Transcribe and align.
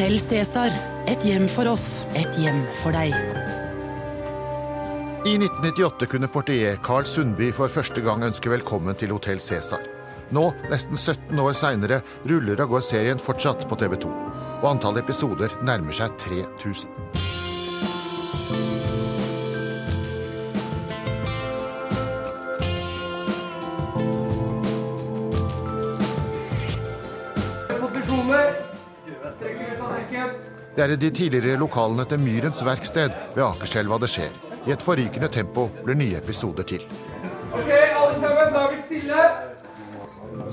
Hotell 0.00 0.18
Cæsar. 0.18 0.70
Et 1.12 1.24
hjem 1.28 1.44
for 1.52 1.68
oss, 1.68 2.06
et 2.16 2.38
hjem 2.40 2.62
for 2.80 2.96
deg. 2.96 3.12
I 5.28 5.34
1998 5.36 6.08
kunne 6.08 6.30
portier 6.32 6.80
Carl 6.80 7.04
Sundby 7.04 7.50
for 7.52 7.68
første 7.68 8.00
gang 8.00 8.24
ønske 8.24 8.48
velkommen 8.48 8.96
til 8.96 9.12
Hotell 9.12 9.44
Cæsar. 9.44 9.84
Nå, 10.32 10.46
nesten 10.72 10.96
17 10.96 11.44
år 11.44 11.52
seinere, 11.52 12.00
ruller 12.24 12.64
og 12.64 12.78
går 12.78 12.86
serien 12.88 13.20
fortsatt 13.20 13.68
på 13.68 13.76
TV 13.76 14.00
2. 14.06 14.14
Og 14.62 14.70
antallet 14.72 15.04
episoder 15.04 15.52
nærmer 15.60 15.92
seg 15.92 16.16
3000. 16.24 17.19
Det 30.80 30.86
er 30.88 30.92
i 30.94 30.96
de 30.96 31.08
tidligere 31.12 31.58
lokalene 31.60 32.06
til 32.08 32.22
Myrens 32.24 32.62
verksted 32.64 33.10
ved 33.34 33.42
Akerselva 33.44 33.98
det 34.00 34.08
skjer. 34.08 34.36
I 34.64 34.72
et 34.72 34.80
forrykende 34.80 35.28
tempo 35.28 35.66
blir 35.82 35.98
nye 36.00 36.16
episoder 36.16 36.64
til. 36.70 36.86
Ok, 37.52 37.68
alle 37.68 38.14
sammen, 38.22 38.54
da 38.54 38.62
er 38.62 38.70
vi 38.72 38.78
stille. 38.86 39.26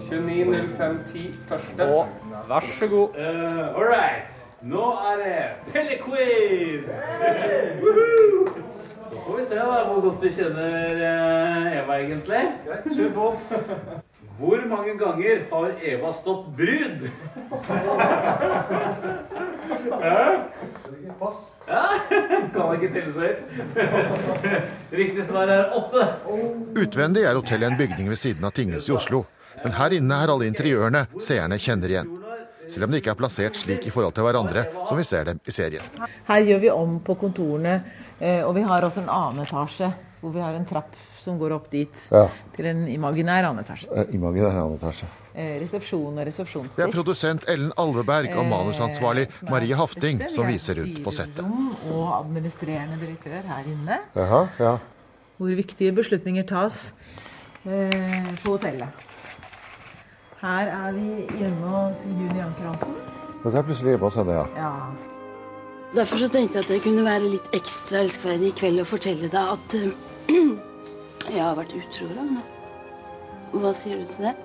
29.05.10 0.10 1.38
første. 1.48 1.88
Og 1.88 2.10
vær 2.50 2.68
så 2.80 2.90
god. 2.92 3.16
Uh, 3.16 3.80
all 3.80 3.88
right. 3.88 4.44
Nå 4.62 4.90
er 5.14 5.16
det 5.24 5.38
Pelle-quiz! 5.72 6.92
Woohoo! 7.86 8.48
Så 9.08 9.24
får 9.28 9.38
vi 9.38 9.46
se 9.48 9.56
da, 9.56 9.80
hvor 9.88 10.02
godt 10.10 10.24
vi 10.26 10.34
kjenner 10.42 10.92
uh, 11.06 11.78
Eva, 11.78 12.02
egentlig. 12.02 12.44
Greit, 12.68 12.92
kjør 13.00 13.16
på. 13.16 13.32
Hvor 14.38 14.60
mange 14.70 14.92
ganger 15.00 15.40
har 15.50 15.72
Eva 15.82 16.12
stått 16.14 16.52
brud? 16.60 17.08
Pass. 21.18 21.40
Ja, 21.68 21.84
kan 22.54 22.76
ikke 22.78 22.90
telle 22.94 23.12
så 23.12 23.26
høyt. 23.26 23.40
Riktig 24.94 25.26
svar 25.28 25.50
er 25.52 25.74
åtte. 25.76 26.06
Utvendig 26.78 27.26
er 27.26 27.36
hotellet 27.40 27.72
en 27.72 27.80
bygning 27.80 28.12
ved 28.12 28.20
siden 28.22 28.46
av 28.48 28.54
tinghuset 28.56 28.92
i 28.92 28.96
Oslo. 28.96 29.24
Men 29.64 29.74
her 29.80 29.98
inne 29.98 30.22
er 30.22 30.32
alle 30.32 30.48
interiørene 30.48 31.08
seerne 31.24 31.58
kjenner 31.60 31.94
igjen. 31.94 32.14
Selv 32.68 32.86
om 32.86 32.94
de 32.94 33.00
ikke 33.02 33.14
er 33.16 33.20
plassert 33.20 33.58
slik 33.58 33.88
i 33.88 33.92
forhold 33.94 34.16
til 34.16 34.28
hverandre 34.28 34.66
som 34.86 35.00
vi 35.00 35.06
ser 35.08 35.30
dem 35.30 35.40
i 35.48 35.56
serien. 35.56 35.84
Her 36.28 36.48
gjør 36.50 36.64
vi 36.64 36.72
om 36.74 36.98
på 37.04 37.16
kontorene, 37.20 37.80
eh, 38.20 38.44
og 38.44 38.54
vi 38.58 38.66
har 38.68 38.84
også 38.84 39.06
en 39.06 39.14
annen 39.14 39.46
etasje 39.48 39.94
hvor 40.20 40.34
vi 40.36 40.44
har 40.44 40.56
en 40.58 40.68
trapp 40.68 40.96
som 41.28 41.38
går 41.40 41.56
opp 41.60 41.70
dit. 41.74 42.04
Ja. 42.12 42.26
Til 42.56 42.70
en 42.72 42.86
imaginær 42.92 43.50
annen 43.50 43.66
etasje. 43.66 44.08
Imaginær 44.16 44.56
annen 44.64 44.80
etasje. 44.80 45.10
Eh, 45.38 45.60
Resepsjon 45.62 46.18
og 46.18 46.26
Det 46.26 46.82
er 46.82 46.90
produsent 46.90 47.44
Ellen 47.52 47.72
Alveberg 47.78 48.32
og 48.34 48.48
manusansvarlig 48.50 49.28
Eh, 49.28 49.50
Marie 49.52 49.76
Hafting 49.76 50.24
som 50.34 50.48
viser 50.50 50.80
rundt 50.82 51.04
på 51.04 51.12
settet. 51.14 51.46
Og 51.92 52.08
administrerende 52.16 52.98
direktør 52.98 53.46
her 53.46 53.68
inne. 53.70 54.00
Jaha, 54.16 54.48
ja. 54.60 54.78
Hvor 55.38 55.54
viktige 55.56 55.92
beslutninger 55.94 56.48
tas 56.48 56.94
eh, 57.66 58.34
på 58.44 58.56
hotellet. 58.56 58.88
Her 60.42 60.72
er 60.74 60.92
vi 60.94 61.28
hjemme 61.38 61.68
hos 61.76 62.06
Juni 62.06 62.42
Anker 62.42 62.72
Hansen. 62.72 62.96
Det 63.44 63.54
er 63.54 63.68
plutselig 63.68 63.94
hjemme 63.94 64.10
hos 64.10 64.16
henne, 64.16 64.40
ja. 64.40 64.46
Ja. 64.58 64.72
Derfor 65.96 66.18
så 66.18 66.28
tenkte 66.30 66.58
jeg 66.58 66.66
at 66.66 66.72
det 66.74 66.82
kunne 66.84 67.06
være 67.06 67.30
litt 67.30 67.54
ekstra 67.56 68.02
elskverdig 68.04 68.50
i 68.52 68.58
kveld 68.58 68.82
å 68.82 68.90
fortelle 68.90 69.30
deg 69.30 69.54
at 69.54 69.78
eh, 69.78 70.58
jeg 71.32 71.44
har 71.44 71.58
vært 71.58 71.76
utro. 71.78 72.08
Ragna. 72.16 72.44
Hva 73.56 73.72
sier 73.76 74.00
du 74.02 74.10
til 74.10 74.28
det? 74.28 74.36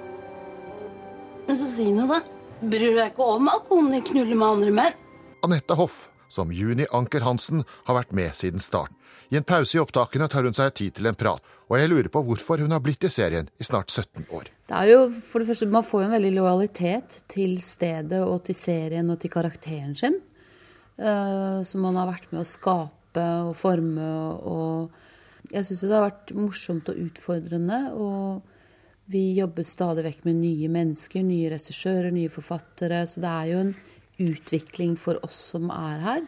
Men 1.47 1.59
så 1.59 1.69
si 1.71 1.89
noe, 1.91 2.09
da. 2.11 2.23
Bryr 2.63 2.93
du 2.93 2.99
deg 3.01 3.13
ikke 3.13 3.27
om 3.27 3.51
at 3.51 3.65
konen 3.67 3.95
din 3.97 4.05
knuller 4.07 4.39
med 4.39 4.49
andre 4.49 4.75
menn? 4.77 4.99
Anette 5.43 5.75
Hoff, 5.79 6.05
som 6.31 6.53
Juni 6.55 6.87
Anker 6.95 7.25
Hansen, 7.27 7.65
har 7.89 7.99
vært 7.99 8.13
med 8.15 8.37
siden 8.39 8.63
starten. 8.63 8.97
I 9.33 9.39
en 9.41 9.47
pause 9.49 9.79
i 9.79 9.81
opptakene 9.81 10.29
tar 10.31 10.45
hun 10.45 10.55
seg 10.55 10.75
tid 10.77 10.95
til 10.99 11.09
en 11.09 11.17
prat, 11.19 11.41
og 11.71 11.79
jeg 11.81 11.89
lurer 11.89 12.11
på 12.13 12.21
hvorfor 12.27 12.61
hun 12.61 12.75
har 12.75 12.83
blitt 12.85 13.07
i 13.09 13.11
serien 13.11 13.49
i 13.57 13.65
snart 13.65 13.91
17 13.91 14.27
år. 14.29 14.51
Det 14.69 14.77
er 14.77 14.91
jo, 14.91 15.07
for 15.25 15.41
det 15.41 15.49
første, 15.49 15.67
Man 15.73 15.87
får 15.87 16.03
jo 16.03 16.09
en 16.11 16.17
veldig 16.19 16.33
lojalitet 16.37 17.23
til 17.33 17.57
stedet 17.65 18.21
og 18.21 18.43
til 18.45 18.55
serien 18.55 19.09
og 19.11 19.19
til 19.21 19.33
karakteren 19.33 19.97
sin. 19.97 20.21
Uh, 21.01 21.65
som 21.65 21.81
man 21.81 21.97
har 21.97 22.11
vært 22.13 22.29
med 22.31 22.45
å 22.45 22.47
skape 22.47 23.25
og 23.49 23.57
forme. 23.57 24.11
Og 24.45 24.93
jeg 25.53 25.69
syns 25.69 25.85
det 25.85 25.95
har 25.95 26.07
vært 26.09 26.35
morsomt 26.37 26.89
og 26.89 27.01
utfordrende. 27.07 27.81
Og 27.93 29.13
vi 29.13 29.25
jobber 29.37 29.67
stadig 29.67 30.07
vekk 30.07 30.29
med 30.29 30.41
nye 30.41 30.71
mennesker, 30.73 31.25
nye 31.27 31.51
regissører, 31.53 32.13
nye 32.15 32.33
forfattere. 32.33 33.03
Så 33.09 33.23
det 33.23 33.33
er 33.33 33.51
jo 33.51 33.65
en 33.67 33.75
utvikling 34.23 34.95
for 35.01 35.21
oss 35.27 35.41
som 35.53 35.69
er 35.75 36.07
her. 36.07 36.23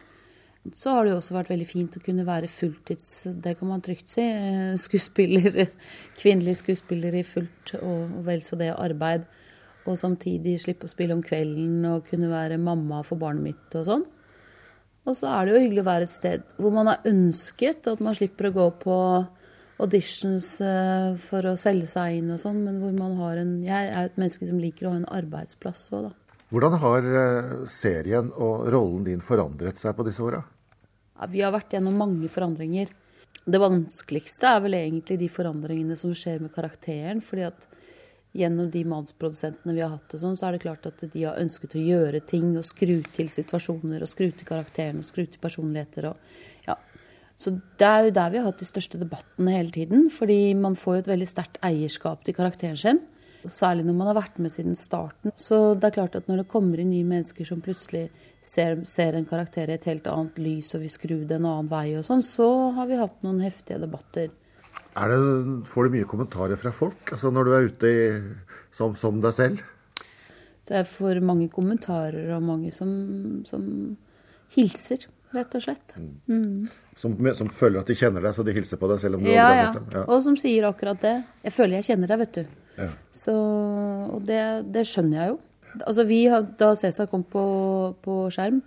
Så 0.73 0.95
har 0.95 1.05
det 1.05 1.13
jo 1.13 1.19
også 1.19 1.35
vært 1.35 1.51
veldig 1.51 1.67
fint 1.69 1.97
å 1.97 2.01
kunne 2.01 2.25
være 2.25 2.49
fulltids, 2.49 3.09
det 3.37 3.53
kan 3.59 3.69
man 3.69 3.83
trygt 3.85 4.09
si, 4.09 4.23
eh, 4.23 4.73
skuespiller, 4.81 5.67
kvinnelig 6.21 6.55
skuespiller 6.63 7.19
i 7.19 7.21
fullt 7.27 7.75
og 7.83 8.15
vel 8.25 8.41
så 8.41 8.57
det 8.57 8.71
arbeid. 8.73 9.27
Og 9.85 9.99
samtidig 10.01 10.57
slippe 10.63 10.87
å 10.87 10.89
spille 10.89 11.13
om 11.13 11.21
kvelden 11.21 11.85
og 11.91 12.07
kunne 12.09 12.31
være 12.31 12.57
mamma 12.57 13.03
for 13.05 13.21
barnet 13.21 13.45
mitt 13.45 13.77
og 13.77 13.85
sånn. 13.85 14.07
Og 15.05 15.13
så 15.17 15.29
er 15.29 15.45
det 15.45 15.53
jo 15.53 15.63
hyggelig 15.63 15.83
å 15.83 15.87
være 15.89 16.07
et 16.07 16.13
sted 16.13 16.53
hvor 16.57 16.73
man 16.73 16.89
har 16.89 17.05
ønsket 17.05 17.89
at 17.91 18.01
man 18.03 18.17
slipper 18.17 18.49
å 18.49 18.55
gå 18.55 18.67
på 18.81 18.97
auditions 19.83 20.47
eh, 20.63 21.15
for 21.19 21.45
å 21.49 21.55
selge 21.59 21.87
seg 21.91 22.21
inn 22.21 22.31
og 22.33 22.39
sånn, 22.41 22.61
men 22.63 22.79
hvor 22.81 22.93
man 22.95 23.17
har 23.19 23.41
en 23.41 23.57
Jeg 23.65 23.89
er 23.89 24.05
jo 24.05 24.11
et 24.11 24.21
menneske 24.21 24.47
som 24.47 24.61
liker 24.61 24.87
å 24.87 24.93
ha 24.93 25.01
en 25.01 25.09
arbeidsplass 25.17 25.89
òg, 25.97 26.07
da. 26.07 26.13
Hvordan 26.53 26.77
har 26.79 27.07
eh, 27.21 27.55
serien 27.67 28.29
og 28.31 28.69
rollen 28.71 29.03
din 29.07 29.23
forandret 29.23 29.81
seg 29.81 29.97
på 29.97 30.05
disse 30.07 30.23
åra? 30.23 30.39
Ja, 31.15 31.27
vi 31.31 31.43
har 31.43 31.51
vært 31.55 31.75
gjennom 31.75 31.97
mange 31.99 32.29
forandringer. 32.31 32.91
Det 33.45 33.61
vanskeligste 33.61 34.53
er 34.55 34.63
vel 34.63 34.77
egentlig 34.77 35.19
de 35.21 35.29
forandringene 35.31 35.97
som 35.99 36.13
skjer 36.17 36.41
med 36.43 36.53
karakteren. 36.55 37.21
fordi 37.21 37.45
at 37.49 37.67
gjennom 38.35 38.67
de 38.71 38.81
mannsprodusentene 38.91 39.75
vi 39.75 39.83
har 39.83 39.93
hatt, 39.93 40.11
og 40.11 40.21
sånn, 40.21 40.35
så 40.35 40.49
er 40.49 40.55
det 40.55 40.65
klart 40.65 40.87
at 40.89 41.05
de 41.13 41.23
har 41.23 41.39
ønsket 41.39 41.77
å 41.77 41.83
gjøre 41.83 42.21
ting 42.27 42.51
og 42.59 42.65
skru 42.67 42.97
til 43.15 43.31
situasjoner 43.31 44.03
og 44.03 44.11
skru 44.11 44.27
til 44.27 44.47
karakteren 44.47 44.99
og 44.99 45.07
skru 45.07 45.23
til 45.23 45.41
personligheter. 45.43 46.09
Og, 46.11 46.35
ja. 46.67 46.75
Så 47.39 47.55
det 47.79 47.87
er 47.87 48.07
jo 48.07 48.15
der 48.15 48.33
vi 48.33 48.41
har 48.41 48.49
hatt 48.49 48.59
de 48.59 48.67
største 48.67 48.99
debattene 48.99 49.55
hele 49.55 49.71
tiden. 49.75 50.09
Fordi 50.11 50.55
man 50.59 50.75
får 50.79 50.97
jo 50.97 51.03
et 51.05 51.11
veldig 51.13 51.29
sterkt 51.31 51.59
eierskap 51.65 52.27
til 52.27 52.35
karakteren 52.35 52.79
sin. 52.79 53.01
Og 53.45 53.53
Særlig 53.53 53.85
når 53.85 53.97
man 53.99 54.09
har 54.09 54.17
vært 54.17 54.39
med 54.41 54.51
siden 54.51 54.75
starten. 54.79 55.31
Så 55.39 55.75
det 55.79 55.89
er 55.89 55.97
klart 55.99 56.15
at 56.17 56.27
når 56.27 56.43
det 56.43 56.51
kommer 56.51 56.81
inn 56.81 56.91
nye 56.91 57.07
mennesker 57.07 57.47
som 57.47 57.61
plutselig 57.63 58.07
ser, 58.41 58.81
ser 58.89 59.15
en 59.15 59.27
karakter 59.29 59.69
i 59.69 59.77
et 59.77 59.87
helt 59.87 60.07
annet 60.11 60.39
lys 60.41 60.73
og 60.75 60.83
vil 60.83 60.91
skru 60.91 61.19
det 61.21 61.37
en 61.37 61.47
annen 61.51 61.69
vei 61.71 61.91
og 61.99 62.07
sånn, 62.07 62.25
så 62.25 62.49
har 62.75 62.89
vi 62.89 62.99
hatt 62.99 63.23
noen 63.23 63.43
heftige 63.45 63.79
debatter. 63.83 64.33
Er 64.95 65.11
det, 65.11 65.19
får 65.67 65.87
du 65.87 65.97
mye 65.97 66.07
kommentarer 66.07 66.59
fra 66.59 66.71
folk 66.71 67.11
altså 67.11 67.31
når 67.33 67.47
du 67.47 67.53
er 67.55 67.65
ute 67.67 67.89
i, 67.91 68.03
som, 68.75 68.93
som 68.99 69.17
deg 69.23 69.35
selv? 69.35 69.63
Det 70.65 70.79
jeg 70.79 70.87
får 70.89 71.19
mange 71.25 71.49
kommentarer 71.53 72.31
og 72.35 72.45
mange 72.45 72.71
som, 72.73 72.89
som 73.45 73.65
hilser, 74.55 75.03
rett 75.35 75.57
og 75.57 75.65
slett. 75.65 75.95
Mm. 76.25 76.71
Som, 76.97 77.17
som 77.37 77.49
føler 77.51 77.83
at 77.83 77.91
de 77.91 77.97
kjenner 77.99 78.23
deg, 78.23 78.33
så 78.33 78.45
de 78.47 78.55
hilser 78.55 78.79
på 78.81 78.89
deg 78.89 79.01
selv 79.03 79.19
om 79.19 79.25
du 79.25 79.29
Ja, 79.29 79.49
aldri 79.49 79.59
har 79.59 79.67
sett 79.67 79.81
dem? 79.81 79.89
Ja. 79.99 80.05
Og 80.07 80.23
som 80.25 80.37
sier 80.39 80.69
akkurat 80.69 81.01
det. 81.03 81.15
Jeg 81.43 81.53
føler 81.53 81.77
jeg 81.77 81.87
kjenner 81.91 82.13
deg, 82.13 82.21
vet 82.23 82.39
du. 82.39 82.55
Ja. 82.79 82.87
Så, 83.13 83.35
og 84.15 84.23
det, 84.27 84.39
det 84.73 84.85
skjønner 84.89 85.19
jeg 85.19 85.35
jo. 85.35 85.37
Altså 85.75 86.05
vi, 86.07 86.21
Da 86.59 86.71
Cæsar 86.79 87.11
kom 87.11 87.25
på, 87.27 87.43
på 88.05 88.17
skjerm, 88.31 88.61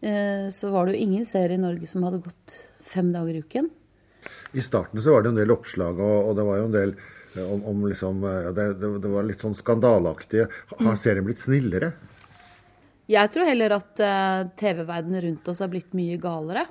eh, 0.00 0.46
så 0.54 0.70
var 0.72 0.86
det 0.86 0.94
jo 0.94 1.08
ingen 1.08 1.26
serie 1.28 1.58
i 1.58 1.60
Norge 1.60 1.90
som 1.90 2.06
hadde 2.06 2.22
gått 2.22 2.56
fem 2.86 3.10
dager 3.12 3.34
i 3.34 3.42
uken. 3.42 3.68
I 4.52 4.62
starten 4.62 5.02
så 5.02 5.14
var 5.14 5.22
det 5.22 5.30
en 5.32 5.38
del 5.38 5.52
oppslag, 5.54 6.00
og, 6.02 6.30
og 6.30 6.36
det 6.38 6.46
var 6.46 6.58
jo 6.58 6.66
en 6.66 6.74
del 6.74 6.94
eh, 6.96 7.44
om, 7.44 7.62
om 7.70 7.84
liksom 7.86 8.24
eh, 8.26 8.40
ja, 8.48 8.54
det, 8.56 8.66
det, 8.82 9.10
var 9.12 9.26
litt 9.28 9.44
sånn 9.44 9.56
skandaleaktige. 9.58 10.48
Har 10.80 10.98
serien 10.98 11.26
blitt 11.26 11.42
snillere? 11.42 11.92
Jeg 13.10 13.30
tror 13.34 13.48
heller 13.48 13.74
at 13.74 14.02
uh, 14.06 14.44
TV-verdenen 14.58 15.24
rundt 15.24 15.48
oss 15.50 15.60
er 15.64 15.70
blitt 15.72 15.96
mye 15.98 16.18
galere. 16.22 16.62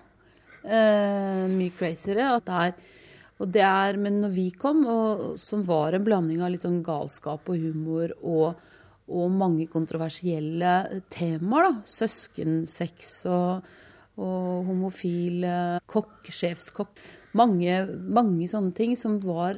Uh, 0.64 1.48
mye 1.52 1.74
crazyere. 1.76 2.30
At 2.38 2.48
det 2.48 2.60
er, 2.64 2.96
og 3.40 3.52
det 3.56 3.66
er, 3.66 4.00
men 4.00 4.22
når 4.24 4.32
vi 4.36 4.46
kom, 4.56 4.86
og, 4.88 5.26
som 5.40 5.66
var 5.68 5.96
en 5.96 6.06
blanding 6.08 6.44
av 6.44 6.54
litt 6.54 6.64
sånn 6.64 6.80
galskap 6.84 7.52
og 7.52 7.60
humor 7.60 8.16
og, 8.20 8.64
og 9.12 9.36
mange 9.36 9.68
kontroversielle 9.72 11.04
temaer, 11.12 11.68
da. 11.68 11.92
Søskensex 12.00 13.14
og, 13.28 13.68
og 14.20 14.68
homofil 14.68 15.48
kokk, 15.90 16.28
sjefskokk. 16.28 17.00
Mange, 17.40 17.84
mange 18.10 18.48
sånne 18.52 18.76
ting 18.76 18.96
som 19.00 19.20
var 19.24 19.58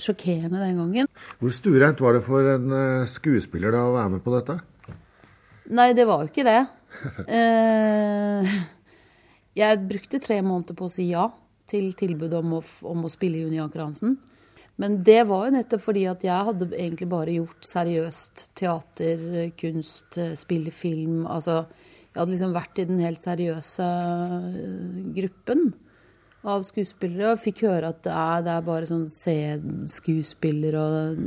sjokkerende 0.00 0.60
den 0.60 0.80
gangen. 0.80 1.10
Hvor 1.40 1.52
stuereint 1.54 2.00
var 2.00 2.16
det 2.16 2.22
for 2.26 2.46
en 2.54 2.72
eh, 2.72 3.08
skuespiller 3.10 3.74
da 3.74 3.84
å 3.86 3.96
være 3.96 4.14
med 4.16 4.24
på 4.24 4.34
dette? 4.36 4.58
Nei, 5.76 5.90
det 5.96 6.06
var 6.08 6.24
jo 6.24 6.32
ikke 6.32 6.46
det. 6.46 6.62
Eh, 7.28 8.52
jeg 9.56 9.80
brukte 9.88 10.20
tre 10.22 10.38
måneder 10.44 10.76
på 10.78 10.86
å 10.86 10.92
si 10.92 11.10
ja 11.10 11.26
til 11.68 11.90
tilbudet 11.98 12.38
om 12.38 12.54
å, 12.56 12.60
om 12.88 13.02
å 13.04 13.10
spille 13.12 13.42
Juni 13.42 13.58
Anker 13.60 13.82
Hansen. 13.82 14.14
Men 14.80 14.98
det 15.04 15.26
var 15.28 15.44
jo 15.44 15.56
nettopp 15.56 15.82
fordi 15.84 16.06
at 16.08 16.24
jeg 16.24 16.46
hadde 16.48 16.70
egentlig 16.70 17.08
bare 17.10 17.34
gjort 17.36 17.68
seriøst 17.68 18.46
teater, 18.56 19.26
kunst, 19.60 20.16
eh, 20.20 20.32
spille 20.40 20.72
film. 20.72 21.26
Altså, 21.28 21.66
Jeg 22.16 22.22
hadde 22.22 22.32
liksom 22.32 22.52
vært 22.56 22.78
i 22.80 22.84
den 22.88 23.00
helt 23.04 23.20
seriøse 23.20 23.86
eh, 24.56 25.00
gruppen 25.18 25.66
av 26.48 26.62
skuespillere 26.64 27.34
og 27.34 27.42
fikk 27.42 27.60
høre 27.66 27.90
at 27.92 27.98
det 28.06 28.14
er, 28.14 28.46
det 28.46 28.54
er 28.54 28.64
bare 28.64 28.88
sånn 28.88 29.02
C-skuespiller 29.12 30.78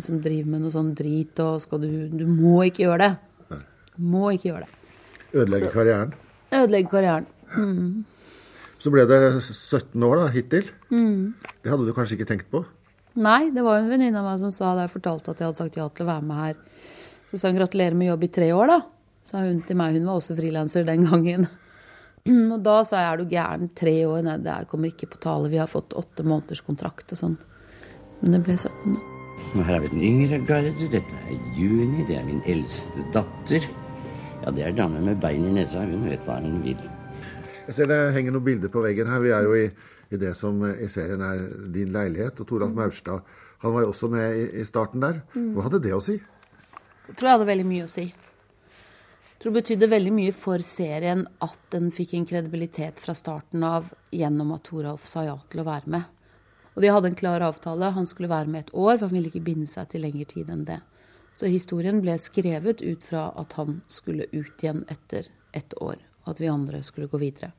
som 0.02 0.18
driver 0.24 0.50
med 0.50 0.64
noe 0.64 0.74
sånn 0.74 0.90
drit, 0.98 1.38
og 1.46 1.62
skal 1.62 1.84
du 1.84 1.92
Du 2.10 2.26
må 2.26 2.64
ikke 2.66 2.88
gjøre 2.88 3.04
det. 3.04 3.12
Du 3.94 4.10
må 4.16 4.32
ikke 4.34 4.50
gjøre 4.50 4.66
det. 4.66 4.98
Ødelegge 5.30 5.72
karrieren. 5.78 6.18
Ødelegge 6.58 6.90
karrieren. 6.96 7.30
Mm. 7.54 8.04
Så 8.82 8.90
ble 8.90 9.06
det 9.06 9.22
17 9.46 10.10
år 10.10 10.24
da, 10.24 10.28
hittil. 10.34 10.74
Det 10.90 11.70
hadde 11.70 11.86
du 11.86 11.94
kanskje 11.94 12.18
ikke 12.18 12.32
tenkt 12.34 12.50
på? 12.50 12.66
Nei, 13.20 13.52
det 13.54 13.62
var 13.62 13.78
en 13.78 13.94
venninne 13.94 14.24
av 14.24 14.26
meg 14.26 14.42
som 14.42 14.50
sa 14.56 14.74
da 14.74 14.88
jeg 14.88 14.96
fortalte 14.98 15.36
at 15.36 15.38
jeg 15.38 15.52
hadde 15.52 15.62
sagt 15.62 15.78
ja 15.78 15.86
til 15.86 16.08
å 16.08 16.14
være 16.16 16.26
med 16.26 16.42
her. 16.48 16.62
Så 17.30 17.38
sa 17.38 17.54
hun 17.54 17.62
gratulerer 17.62 17.94
med 17.94 18.10
jobb 18.10 18.26
i 18.26 18.34
tre 18.40 18.50
år, 18.58 18.74
da. 18.74 18.80
Sa 19.30 19.44
hun 19.46 19.62
til 19.62 19.78
meg. 19.78 19.94
Hun 20.00 20.08
var 20.10 20.18
også 20.18 20.36
frilanser 20.38 20.88
den 20.88 21.06
gangen. 21.06 21.46
Og 22.54 22.58
da 22.66 22.80
sa 22.88 23.04
jeg 23.04 23.12
er 23.12 23.22
du 23.22 23.30
gæren, 23.30 23.70
tre 23.78 23.94
år? 24.10 24.24
Nei, 24.26 24.40
det 24.42 24.58
kommer 24.72 24.90
ikke 24.90 25.12
på 25.14 25.22
tale. 25.22 25.52
Vi 25.52 25.62
har 25.62 25.70
fått 25.70 25.94
åtte 25.98 26.26
måneders 26.26 26.64
kontrakt 26.66 27.14
og 27.14 27.22
sånn. 27.22 27.38
Men 28.20 28.36
det 28.36 28.44
ble 28.48 28.58
17, 28.58 28.96
da. 28.96 29.16
Her 29.50 29.70
har 29.72 29.80
vi 29.82 29.92
den 29.94 30.06
yngre 30.06 30.40
garde. 30.46 30.74
Dette 30.92 31.22
er 31.26 31.38
Juni. 31.58 32.04
Det 32.10 32.18
er 32.20 32.26
min 32.28 32.42
eldste 32.50 33.06
datter. 33.14 33.66
Ja, 34.44 34.54
det 34.56 34.66
er 34.66 34.76
dame 34.78 35.02
med 35.04 35.22
bein 35.22 35.46
i 35.48 35.54
nesa. 35.56 35.84
Hun 35.86 36.06
vet 36.10 36.26
hva 36.28 36.40
hun 36.44 36.60
vil. 36.66 36.82
Jeg 37.68 37.78
ser 37.78 37.90
det 37.90 38.00
henger 38.16 38.34
noen 38.34 38.46
bilder 38.46 38.74
på 38.74 38.84
veggen 38.86 39.10
her. 39.10 39.22
Vi 39.24 39.34
er 39.34 39.46
jo 39.46 39.58
i, 39.58 39.68
i 40.10 40.22
det 40.22 40.34
som 40.38 40.62
i 40.70 40.90
serien 40.90 41.22
er 41.26 41.44
din 41.74 41.94
leilighet. 41.94 42.42
Og 42.42 42.50
Toralf 42.50 42.74
Maurstad 42.78 43.22
han 43.62 43.76
var 43.76 43.86
jo 43.86 43.92
også 43.92 44.10
med 44.10 44.38
i, 44.38 44.48
i 44.62 44.66
starten 44.66 45.04
der. 45.04 45.22
Hva 45.36 45.68
hadde 45.68 45.82
det 45.86 45.94
å 45.94 46.02
si? 46.04 46.18
Jeg 47.10 47.18
tror 47.18 47.30
jeg 47.30 47.38
hadde 47.38 47.50
veldig 47.50 47.68
mye 47.70 47.86
å 47.86 47.92
si. 47.92 48.08
Tror 49.40 49.54
det 49.54 49.62
betydde 49.62 49.88
veldig 49.88 50.12
mye 50.12 50.32
for 50.36 50.60
serien 50.66 51.22
at 51.40 51.60
den 51.72 51.88
fikk 51.96 52.18
en 52.18 52.26
kredibilitet 52.28 53.00
fra 53.00 53.14
starten 53.16 53.64
av 53.64 53.88
gjennom 54.12 54.52
at 54.52 54.66
Toralf 54.68 55.06
sa 55.08 55.24
ja 55.24 55.38
til 55.48 55.62
å 55.62 55.68
være 55.70 55.94
med. 55.96 56.04
Og 56.76 56.84
de 56.84 56.92
hadde 56.92 57.08
en 57.14 57.16
klar 57.16 57.46
avtale. 57.48 57.94
Han 57.96 58.08
skulle 58.08 58.32
være 58.32 58.52
med 58.52 58.66
et 58.66 58.74
år, 58.74 58.98
for 58.98 59.08
han 59.08 59.16
ville 59.16 59.32
ikke 59.32 59.46
binde 59.48 59.70
seg 59.72 59.88
til 59.94 60.04
lengre 60.04 60.28
tid 60.28 60.52
enn 60.52 60.66
det. 60.68 60.82
Så 61.32 61.48
historien 61.48 62.02
ble 62.04 62.18
skrevet 62.20 62.84
ut 62.84 63.06
fra 63.06 63.30
at 63.40 63.56
han 63.56 63.80
skulle 63.88 64.28
ut 64.34 64.60
igjen 64.60 64.84
etter 64.92 65.32
ett 65.56 65.76
år. 65.80 65.96
Og 66.26 66.34
at 66.36 66.44
vi 66.44 66.52
andre 66.52 66.84
skulle 66.84 67.08
gå 67.08 67.22
videre. 67.22 67.54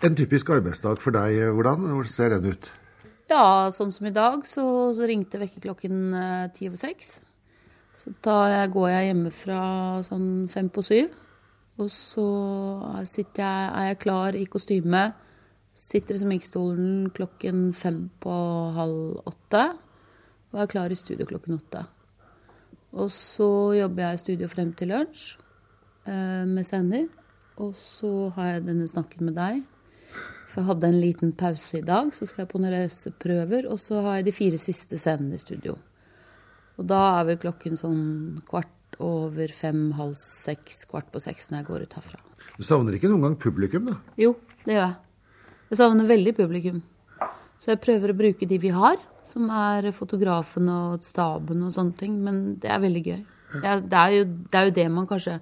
En 0.00 0.16
typisk 0.16 0.48
arbeidsdag 0.56 1.04
for 1.04 1.12
deg, 1.12 1.36
hvordan 1.52 1.84
Hvordan 1.84 2.12
ser 2.16 2.38
den 2.38 2.54
ut? 2.54 2.70
Ja, 3.28 3.68
sånn 3.76 3.92
som 3.92 4.08
i 4.08 4.14
dag, 4.14 4.40
så, 4.48 4.64
så 4.96 5.06
ringte 5.06 5.38
vekkerklokken 5.38 5.98
eh, 6.16 6.46
ti 6.56 6.66
over 6.72 6.80
seks. 6.80 7.18
Så 8.00 8.12
da 8.24 8.66
går 8.72 8.88
jeg 8.88 9.10
hjemmefra 9.10 9.62
sånn 10.06 10.30
fem 10.48 10.70
på 10.72 10.84
syv. 10.84 11.10
Og 11.80 11.88
så 11.92 12.26
jeg, 13.04 13.34
er 13.44 13.90
jeg 13.90 14.00
klar 14.00 14.36
i 14.36 14.46
kostyme. 14.48 15.10
Sitter 15.76 16.16
i 16.16 16.22
sminkestolen 16.22 17.10
klokken 17.16 17.70
fem 17.76 18.06
på 18.20 18.34
halv 18.76 19.20
åtte. 19.28 19.64
Og 20.50 20.62
er 20.62 20.70
klar 20.72 20.92
i 20.92 20.98
studio 20.98 21.28
klokken 21.28 21.60
åtte. 21.60 21.84
Og 22.96 23.10
så 23.14 23.48
jobber 23.78 24.08
jeg 24.08 24.16
i 24.16 24.22
studio 24.24 24.48
frem 24.50 24.72
til 24.74 24.90
lunsj 24.90 25.36
eh, 26.10 26.46
med 26.48 26.66
sender. 26.66 27.06
Og 27.60 27.76
så 27.76 28.30
har 28.36 28.54
jeg 28.54 28.66
denne 28.66 28.88
snakken 28.90 29.28
med 29.28 29.36
deg. 29.38 29.60
For 30.50 30.62
jeg 30.62 30.70
hadde 30.72 30.88
en 30.88 30.98
liten 31.04 31.36
pause 31.38 31.78
i 31.78 31.86
dag, 31.86 32.08
så 32.16 32.26
skal 32.26 32.42
jeg 32.42 32.50
på 32.50 32.58
noen 32.58 32.74
reiseprøver. 32.74 33.68
Og 33.70 33.78
så 33.78 34.00
har 34.02 34.18
jeg 34.18 34.30
de 34.30 34.34
fire 34.34 34.58
siste 34.58 34.98
scenene 34.98 35.36
i 35.38 35.42
studio. 35.42 35.76
Og 36.80 36.86
da 36.88 37.00
er 37.18 37.26
vel 37.28 37.40
klokken 37.42 37.76
sånn 37.76 38.02
kvart 38.48 38.96
over 39.04 39.52
fem, 39.52 39.90
halv 39.98 40.16
seks, 40.18 40.86
kvart 40.88 41.10
på 41.12 41.20
seks 41.22 41.50
når 41.50 41.60
jeg 41.60 41.68
går 41.68 41.84
ut 41.84 41.96
herfra. 41.98 42.20
Du 42.56 42.64
savner 42.66 42.96
ikke 42.96 43.10
noen 43.12 43.28
gang 43.28 43.36
publikum, 43.40 43.90
da? 43.92 43.98
Jo, 44.20 44.34
det 44.64 44.74
gjør 44.76 44.86
jeg. 44.86 44.96
Jeg 45.70 45.78
savner 45.80 46.08
veldig 46.08 46.34
publikum. 46.40 46.80
Så 47.60 47.74
jeg 47.74 47.82
prøver 47.84 48.12
å 48.12 48.16
bruke 48.16 48.48
de 48.48 48.56
vi 48.60 48.72
har, 48.72 48.96
som 49.26 49.50
er 49.52 49.90
fotografen 49.92 50.68
og 50.72 51.04
staben 51.04 51.60
og 51.66 51.74
sånne 51.74 51.96
ting. 52.00 52.16
Men 52.24 52.40
det 52.60 52.72
er 52.72 52.82
veldig 52.82 53.04
gøy. 53.04 53.20
Ja, 53.60 53.76
det, 53.76 54.00
er 54.00 54.16
jo, 54.16 54.24
det, 54.32 54.56
er 54.56 54.68
jo, 54.68 54.74
det 54.80 54.88
man 54.96 55.08
kanskje 55.10 55.36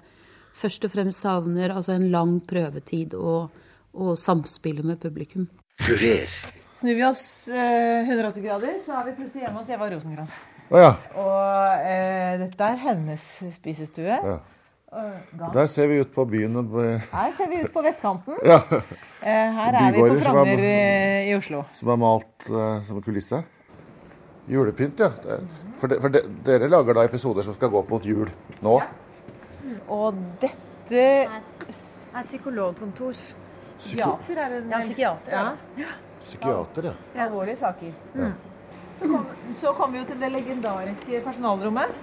først 0.59 0.85
og 0.85 0.93
fremst 0.93 1.23
savner. 1.23 1.71
Altså 1.71 1.95
en 1.95 2.09
lang 2.11 2.37
prøvetid 2.47 3.15
og, 3.15 3.55
og 3.95 4.13
samspillet 4.19 4.85
med 4.85 4.99
publikum. 5.01 5.47
Snur 5.79 6.95
vi 6.95 7.03
oss 7.07 7.23
eh, 7.51 8.07
180 8.07 8.43
grader, 8.43 8.79
så 8.83 8.99
er 8.99 9.09
vi 9.09 9.17
plutselig 9.17 9.47
hjemme 9.47 9.63
hos 9.63 9.71
Eva 9.75 9.89
Rosenkrantz. 9.91 10.37
Å 10.69 10.77
ja. 10.83 10.89
Og 11.17 11.85
eh, 11.89 12.37
dette 12.43 12.67
er 12.73 12.81
hennes 12.87 13.27
spisestue. 13.55 14.19
ja. 14.23 14.39
Og 14.89 15.51
Der 15.53 15.67
ser 15.69 15.85
vi 15.85 15.99
ut 16.01 16.09
på 16.15 16.23
byen. 16.25 16.55
Her 17.11 17.33
ser 17.37 17.49
vi 17.51 17.59
ut 17.61 17.71
på 17.73 17.81
vestkanten. 17.85 18.39
Ja. 18.49 18.55
Eh, 19.21 19.51
her 19.53 19.75
er 19.77 19.91
vi 19.93 19.99
på 20.01 20.07
er- 20.15 20.21
Frogner 20.23 20.63
eh, 20.65 21.27
i 21.29 21.35
Oslo. 21.37 21.59
Som 21.77 21.91
er 21.93 21.99
malt 22.01 22.47
eh, 22.49 22.79
som 22.87 22.97
en 22.97 23.03
kulisse. 23.05 23.43
Julepynt, 24.49 24.97
ja. 25.03 25.11
For, 25.77 25.91
de, 25.91 25.99
for 26.01 26.09
de, 26.15 26.23
dere 26.47 26.69
lager 26.73 26.97
da 26.97 27.03
episoder 27.05 27.45
som 27.45 27.53
skal 27.53 27.69
gå 27.69 27.77
opp 27.83 27.91
mot 27.93 28.05
jul 28.09 28.31
nå? 28.65 28.79
Og 29.93 30.17
dette 30.41 31.03
er 31.05 31.37
psykologkontor. 31.69 33.13
Psykiater 33.79 34.41
er 34.41 34.57
en 34.57 34.73
Ja, 34.73 34.79
psykiater. 34.87 35.37
Ja. 35.77 35.91
Psykiater, 36.23 36.89
ja. 36.89 37.27
Alvorlige 37.27 37.61
saker. 37.61 37.93
Så 38.99 39.07
kom, 39.07 39.25
kom 39.77 39.93
vi 39.93 40.01
jo 40.01 40.05
til 40.09 40.19
det 40.19 40.31
legendariske 40.33 41.21
personalrommet. 41.23 41.93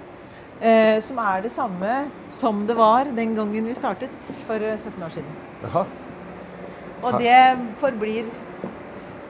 Eh, 0.57 1.03
som 1.05 1.19
er 1.21 1.43
det 1.45 1.51
samme 1.53 1.97
som 2.33 2.63
det 2.67 2.77
var 2.79 3.11
den 3.13 3.35
gangen 3.37 3.67
vi 3.69 3.75
startet 3.77 4.31
for 4.47 4.57
eh, 4.57 4.79
17 4.79 5.03
år 5.05 5.13
siden. 5.13 5.35
Jaha. 5.67 5.83
Og 7.03 7.19
det 7.21 7.41
forblir 7.83 8.31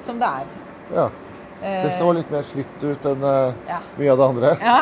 som 0.07 0.21
det 0.23 0.29
er. 0.29 0.53
Ja. 0.95 1.09
Det 1.61 1.91
så 1.99 2.13
litt 2.15 2.31
mer 2.31 2.45
slitt 2.47 2.83
ut 2.85 3.07
enn 3.11 3.25
uh, 3.25 3.55
Ja. 3.67 3.81
mye 3.97 4.13
av 4.13 4.21
det 4.21 4.27
andre. 4.29 4.55
Ja. 4.61 4.79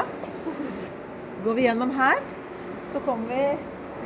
Går 1.44 1.54
vi 1.56 1.64
gjennom 1.64 1.96
her, 1.96 2.20
så 2.92 3.00
kommer 3.06 3.30
vi 3.30 3.44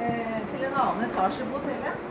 eh, 0.07 0.41
til 0.53 0.67
en 0.69 0.79
annen 0.85 1.09
etasje 1.09 1.49
på 1.49 1.59
hotellet. 1.59 2.07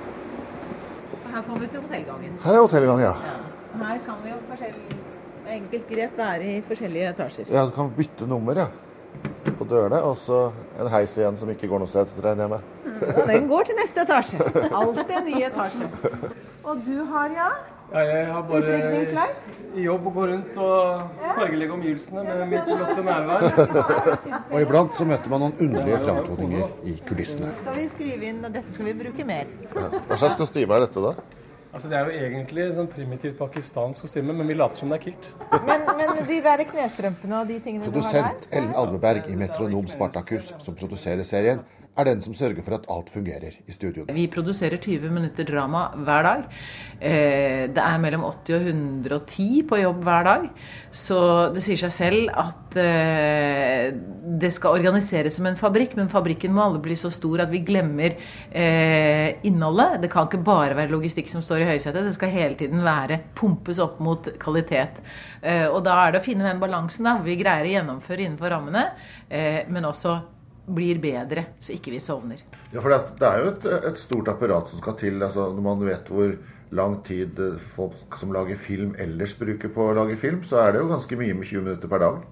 Og 1.23 1.33
her 1.33 1.41
kommer 1.41 1.61
vi 1.63 1.67
til 1.71 1.85
hotellgangen. 1.85 2.39
Her 2.43 2.57
er 2.57 2.65
hotellgangen, 2.65 3.05
ja. 3.07 3.13
ja. 3.31 3.83
her 3.85 3.99
kan 4.07 4.23
vi 4.25 4.33
jo 4.35 4.41
forskjell- 4.49 4.81
med 4.81 5.06
enkelt 5.55 5.87
grep 5.89 6.17
være 6.17 6.49
i 6.57 6.57
forskjellige 6.67 7.13
etasjer. 7.13 7.53
Ja, 7.53 7.65
Du 7.65 7.71
kan 7.75 7.89
bytte 7.95 8.27
nummer, 8.27 8.57
ja. 8.57 8.67
På 9.57 9.65
dørene. 9.65 10.01
Og 10.05 10.17
så 10.21 10.51
en 10.79 10.89
heis 10.93 11.15
igjen 11.17 11.37
som 11.39 11.49
ikke 11.49 11.69
går 11.71 11.81
noe 11.81 11.89
sted, 11.91 12.11
regner 12.23 12.45
jeg 12.45 12.53
med. 12.57 13.07
Og 13.15 13.23
den 13.27 13.47
går 13.49 13.69
til 13.69 13.79
neste 13.79 14.03
etasje. 14.05 14.43
Alltid 14.71 15.15
en 15.21 15.25
ny 15.25 15.41
etasje. 15.47 15.89
Og 16.67 16.85
du 16.85 17.03
har, 17.13 17.33
ja? 17.33 17.49
Ja, 17.87 18.01
jeg 18.03 18.25
har 18.27 18.41
bare 18.43 19.27
jobb 19.79 20.07
å 20.09 20.11
gå 20.11 20.23
rundt 20.27 20.57
og 20.59 21.13
fargelegge 21.37 21.75
omgivelsene 21.77 22.23
med 22.27 22.41
mitt 22.51 22.67
flotte 22.67 23.03
nærvær. 23.07 23.45
Og 24.51 24.57
iblant 24.59 24.97
så 24.97 25.07
møter 25.07 25.31
man 25.31 25.45
noen 25.45 25.55
underlige 25.63 26.01
framtoninger 26.03 26.73
i 26.91 26.97
kulissene. 27.07 27.53
Skal 27.61 27.77
vi 27.77 27.85
skrive 27.93 28.27
inn 28.27 28.41
dette 28.43 28.65
skal 28.75 28.89
vi 28.89 28.95
bruke 29.05 29.27
mer? 29.29 29.53
Hva 29.71 30.17
slags 30.19 30.35
kostyme 30.39 30.75
er 30.75 30.83
dette, 30.83 30.99
da? 31.05 31.13
Altså, 31.77 31.89
det 31.91 31.97
er 31.99 32.07
jo 32.09 32.13
egentlig 32.25 32.63
sånn 32.73 32.87
primitivt 32.89 33.35
pakistansk 33.37 34.07
kostyme, 34.07 34.33
men 34.33 34.47
vi 34.49 34.55
later 34.55 34.79
som 34.79 34.89
det 34.89 34.97
er 34.97 35.01
kilt. 35.03 35.27
Men, 35.67 35.83
men 35.99 36.23
de 36.25 36.37
der 36.41 36.63
knestrømpene 36.71 37.41
og 37.43 37.51
de 37.51 37.57
tingene 37.61 37.85
du 37.85 37.91
har 37.91 37.93
der 37.93 38.23
Produsent 38.31 38.47
Ellen 38.49 38.71
Alveberg 38.81 39.27
i 39.29 39.35
Metronom 39.37 39.91
Spartacus, 39.91 40.47
som 40.63 40.73
produserer 40.79 41.21
serien, 41.21 41.61
er 41.97 42.07
den 42.11 42.21
som 42.21 42.35
sørger 42.37 42.63
for 42.65 42.77
at 42.77 42.85
alt 42.93 43.09
fungerer 43.11 43.57
i 43.65 43.73
studioene. 43.73 44.13
Vi 44.13 44.27
produserer 44.31 44.77
20 44.81 45.13
minutter 45.13 45.47
drama 45.47 45.87
hver 45.97 46.27
dag. 46.27 46.43
Eh, 46.99 47.67
Det 47.67 47.83
er 47.83 47.97
mellom 48.01 48.23
80 48.23 48.55
og 48.55 48.67
110 48.67 49.63
på 49.69 49.79
jobb 49.81 50.03
hver 50.05 50.23
dag. 50.27 50.45
Så 50.91 51.17
det 51.53 51.63
sier 51.65 51.79
seg 51.81 51.93
selv 51.93 52.29
at 52.33 52.77
eh, 52.77 53.91
det 54.37 54.51
skal 54.53 54.77
organiseres 54.77 55.37
som 55.37 55.49
en 55.49 55.59
fabrikk, 55.59 55.95
men 55.97 56.09
fabrikken 56.09 56.53
må 56.53 56.63
alle 56.63 56.81
bli 56.83 56.95
så 56.97 57.11
stor 57.13 57.45
at 57.45 57.51
vi 57.51 57.63
glemmer 57.65 58.15
eh, 58.51 59.37
innholdet. 59.47 60.01
Det 60.03 60.11
kan 60.13 60.29
ikke 60.29 60.43
bare 60.45 60.77
være 60.77 60.93
logistikk 60.93 61.29
som 61.31 61.41
står 61.45 61.65
i 61.65 61.69
høysetet, 61.73 62.05
det 62.05 62.15
skal 62.15 62.33
hele 62.33 62.57
tiden 62.59 62.85
være 62.85 63.21
pumpes 63.37 63.81
opp 63.83 63.99
mot 64.03 64.29
kvalitet. 64.39 65.01
Og 65.71 65.79
da 65.85 65.93
er 66.03 66.13
det 66.13 66.19
å 66.21 66.25
finne 66.25 66.47
den 66.47 66.59
balansen 66.59 67.05
da, 67.07 67.17
hvor 67.17 67.27
vi 67.27 67.37
greier 67.39 67.67
å 67.67 67.71
gjennomføre 67.71 68.25
innenfor 68.25 68.51
rammene, 68.51 68.83
men 69.69 69.87
også 69.87 70.17
blir 70.67 70.99
bedre, 70.99 71.45
så 71.63 71.73
ikke 71.75 71.93
vi 71.93 72.03
sovner. 72.03 72.43
Ja, 72.73 72.81
for 72.81 72.91
det, 72.91 73.23
er 73.23 73.41
jo 73.41 73.51
et, 73.53 73.67
et 73.91 73.99
stort 73.99 74.31
apparat 74.31 74.71
som 74.71 74.81
skal 74.81 74.97
til. 74.99 75.21
altså 75.23 75.47
Når 75.55 75.65
man 75.65 75.85
vet 75.87 76.11
hvor 76.11 76.33
lang 76.75 76.97
tid 77.07 77.39
eh, 77.39 77.59
folk 77.61 78.17
som 78.19 78.33
lager 78.35 78.59
film 78.59 78.95
ellers 78.99 79.35
bruker 79.39 79.71
på 79.71 79.87
å 79.87 79.95
lage 79.95 80.19
film, 80.19 80.43
så 80.43 80.65
er 80.65 80.73
det 80.73 80.83
jo 80.83 80.91
ganske 80.91 81.19
mye 81.19 81.37
med 81.37 81.47
20 81.47 81.63
minutter 81.63 81.91
per 81.91 82.03
dag. 82.03 82.25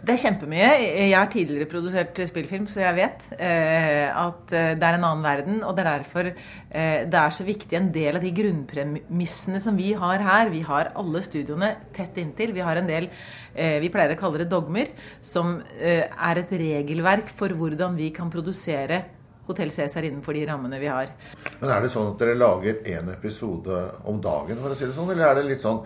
Det 0.00 0.14
er 0.14 0.20
kjempemye. 0.22 0.68
Jeg 1.10 1.12
har 1.12 1.28
tidligere 1.28 1.68
produsert 1.68 2.20
spillfilm, 2.30 2.64
så 2.70 2.80
jeg 2.80 2.96
vet 2.96 3.26
eh, 3.36 4.08
at 4.08 4.54
eh, 4.56 4.72
det 4.80 4.86
er 4.86 4.96
en 4.96 5.04
annen 5.04 5.26
verden. 5.26 5.60
Og 5.60 5.76
det 5.76 5.84
er 5.84 5.90
derfor 5.90 6.30
eh, 6.30 7.04
det 7.04 7.20
er 7.20 7.36
så 7.36 7.44
viktig 7.44 7.76
en 7.76 7.90
del 7.92 8.16
av 8.16 8.24
de 8.24 8.32
grunnpremissene 8.38 9.60
som 9.60 9.76
vi 9.76 9.92
har 10.00 10.24
her. 10.24 10.52
Vi 10.54 10.64
har 10.64 10.92
alle 10.96 11.20
studioene 11.24 11.74
tett 11.96 12.16
inntil. 12.22 12.54
Vi 12.56 12.64
har 12.64 12.80
en 12.80 12.88
del 12.88 13.10
eh, 13.10 13.76
vi 13.84 13.92
pleier 13.92 14.16
å 14.16 14.20
kalle 14.20 14.40
det 14.40 14.48
dogmer, 14.52 14.88
som 15.20 15.58
eh, 15.76 16.06
er 16.08 16.44
et 16.44 16.58
regelverk 16.64 17.28
for 17.28 17.52
hvordan 17.52 17.98
vi 18.00 18.08
kan 18.16 18.32
produsere 18.32 19.04
Hotell 19.50 19.72
Cæsar 19.74 20.06
innenfor 20.06 20.36
de 20.36 20.46
rammene 20.48 20.80
vi 20.80 20.88
har. 20.88 21.12
Men 21.60 21.74
er 21.74 21.84
det 21.84 21.90
sånn 21.92 22.12
at 22.14 22.20
dere 22.22 22.38
lager 22.38 22.80
én 22.88 23.12
episode 23.12 23.82
om 24.08 24.20
dagen, 24.22 24.60
for 24.62 24.72
å 24.72 24.78
si 24.78 24.86
det 24.86 24.96
sånn, 24.96 25.10
eller 25.12 25.28
er 25.28 25.40
det 25.40 25.50
litt 25.50 25.64
sånn 25.64 25.82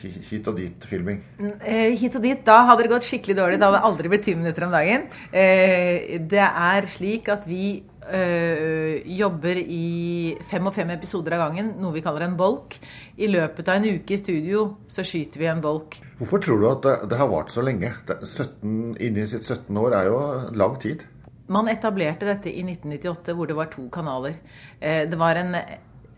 hit 0.00 0.48
og 0.50 0.58
dit-filming? 0.58 1.20
Eh, 1.40 1.92
hit 1.98 2.16
og 2.16 2.24
dit. 2.24 2.40
Da 2.46 2.62
hadde 2.68 2.86
det 2.86 2.92
gått 2.92 3.06
skikkelig 3.06 3.36
dårlig. 3.38 3.60
Da 3.60 3.68
hadde 3.68 3.80
det 3.80 3.90
aldri 3.90 4.10
blitt 4.12 4.26
ti 4.26 4.34
minutter 4.38 4.66
om 4.66 4.74
dagen. 4.74 5.06
Eh, 5.32 6.18
det 6.30 6.42
er 6.46 6.88
slik 6.90 7.30
at 7.32 7.46
vi 7.48 7.82
øh, 8.10 9.00
jobber 9.18 9.60
i 9.60 10.36
fem 10.50 10.66
og 10.66 10.74
fem 10.74 10.90
episoder 10.94 11.36
av 11.36 11.46
gangen, 11.46 11.74
noe 11.80 11.94
vi 11.94 12.02
kaller 12.04 12.26
en 12.26 12.36
bolk. 12.38 12.78
I 13.20 13.30
løpet 13.30 13.70
av 13.70 13.80
en 13.80 14.00
uke 14.00 14.16
i 14.16 14.20
studio 14.20 14.66
så 14.90 15.04
skyter 15.06 15.42
vi 15.42 15.50
en 15.52 15.62
bolk. 15.64 16.00
Hvorfor 16.18 16.42
tror 16.42 16.60
du 16.60 16.68
at 16.70 16.82
det, 16.86 16.96
det 17.12 17.20
har 17.20 17.30
vart 17.30 17.52
så 17.54 17.64
lenge? 17.64 17.92
17, 18.10 18.96
inni 19.00 19.28
sitt 19.30 19.46
17 19.46 19.80
år 19.80 19.96
er 20.00 20.10
jo 20.10 20.20
lang 20.58 20.76
tid. 20.82 21.06
Man 21.50 21.66
etablerte 21.70 22.28
dette 22.28 22.50
i 22.50 22.62
1998 22.62 23.34
hvor 23.34 23.48
det 23.50 23.56
var 23.58 23.70
to 23.72 23.88
kanaler. 23.90 24.36
Eh, 24.78 25.06
det 25.10 25.18
var 25.18 25.38
en 25.38 25.56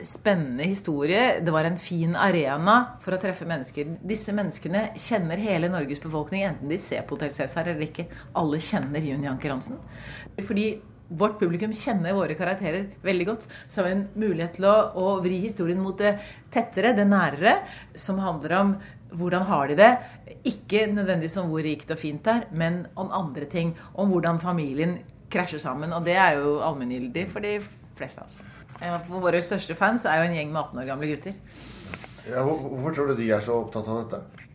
spennende 0.07 0.67
historie. 0.69 1.41
Det 1.45 1.53
var 1.55 1.65
en 1.65 1.79
fin 1.81 2.17
arena 2.19 2.77
for 3.03 3.15
å 3.15 3.21
treffe 3.23 3.47
mennesker. 3.49 3.97
Disse 4.07 4.35
menneskene 4.37 4.89
kjenner 5.01 5.41
hele 5.43 5.71
Norges 5.73 6.03
befolkning, 6.03 6.47
enten 6.47 6.71
de 6.73 6.79
ser 6.81 7.05
på 7.07 7.17
Hotell 7.17 7.35
Cæsar 7.35 7.71
eller 7.73 7.87
ikke. 7.87 8.09
Alle 8.39 8.61
kjenner 8.63 9.05
Jun 9.05 9.27
Janker 9.27 9.55
Hansen. 9.55 9.79
Fordi 10.41 10.67
vårt 11.13 11.39
publikum 11.41 11.75
kjenner 11.77 12.17
våre 12.17 12.37
karakterer 12.39 12.87
veldig 13.05 13.29
godt, 13.29 13.47
så 13.69 13.81
har 13.81 13.89
vi 13.89 13.95
en 13.99 14.07
mulighet 14.17 14.57
til 14.57 14.69
å, 14.71 14.77
å 14.97 15.07
vri 15.25 15.43
historien 15.43 15.81
mot 15.83 15.99
det 15.99 16.15
tettere, 16.53 16.95
det 16.97 17.05
nærere, 17.09 17.59
som 17.99 18.21
handler 18.23 18.57
om 18.61 18.75
hvordan 19.13 19.45
har 19.45 19.69
de 19.69 19.77
det? 19.77 19.91
Ikke 20.49 20.87
nødvendigvis 20.89 21.37
om 21.43 21.51
hvor 21.53 21.65
rikt 21.65 21.91
og 21.93 22.01
fint 22.01 22.25
det 22.25 22.33
er, 22.33 22.47
men 22.57 22.87
om 22.97 23.13
andre 23.13 23.45
ting. 23.45 23.75
Om 23.93 24.09
hvordan 24.09 24.41
familien 24.41 24.97
krasjer 25.33 25.61
sammen. 25.61 25.93
Og 25.93 26.05
det 26.07 26.17
er 26.17 26.39
jo 26.41 26.59
allmenngyldig 26.65 27.27
for 27.29 27.45
de 27.45 27.59
fleste 27.99 28.23
av 28.23 28.31
oss. 28.31 28.41
For 28.83 29.23
våre 29.23 29.41
største 29.45 29.77
fans 29.79 30.07
er 30.11 30.19
jo 30.19 30.29
en 30.31 30.37
gjeng 30.37 30.51
med 30.51 30.61
18 30.65 30.83
år 30.83 30.89
gamle 30.89 31.11
gutter. 31.13 31.37
Ja, 32.29 32.43
hvorfor 32.47 32.95
tror 32.95 33.13
du 33.13 33.19
de 33.19 33.29
er 33.35 33.43
så 33.45 33.61
opptatt 33.63 33.89
av 33.91 34.03
dette? 34.03 34.49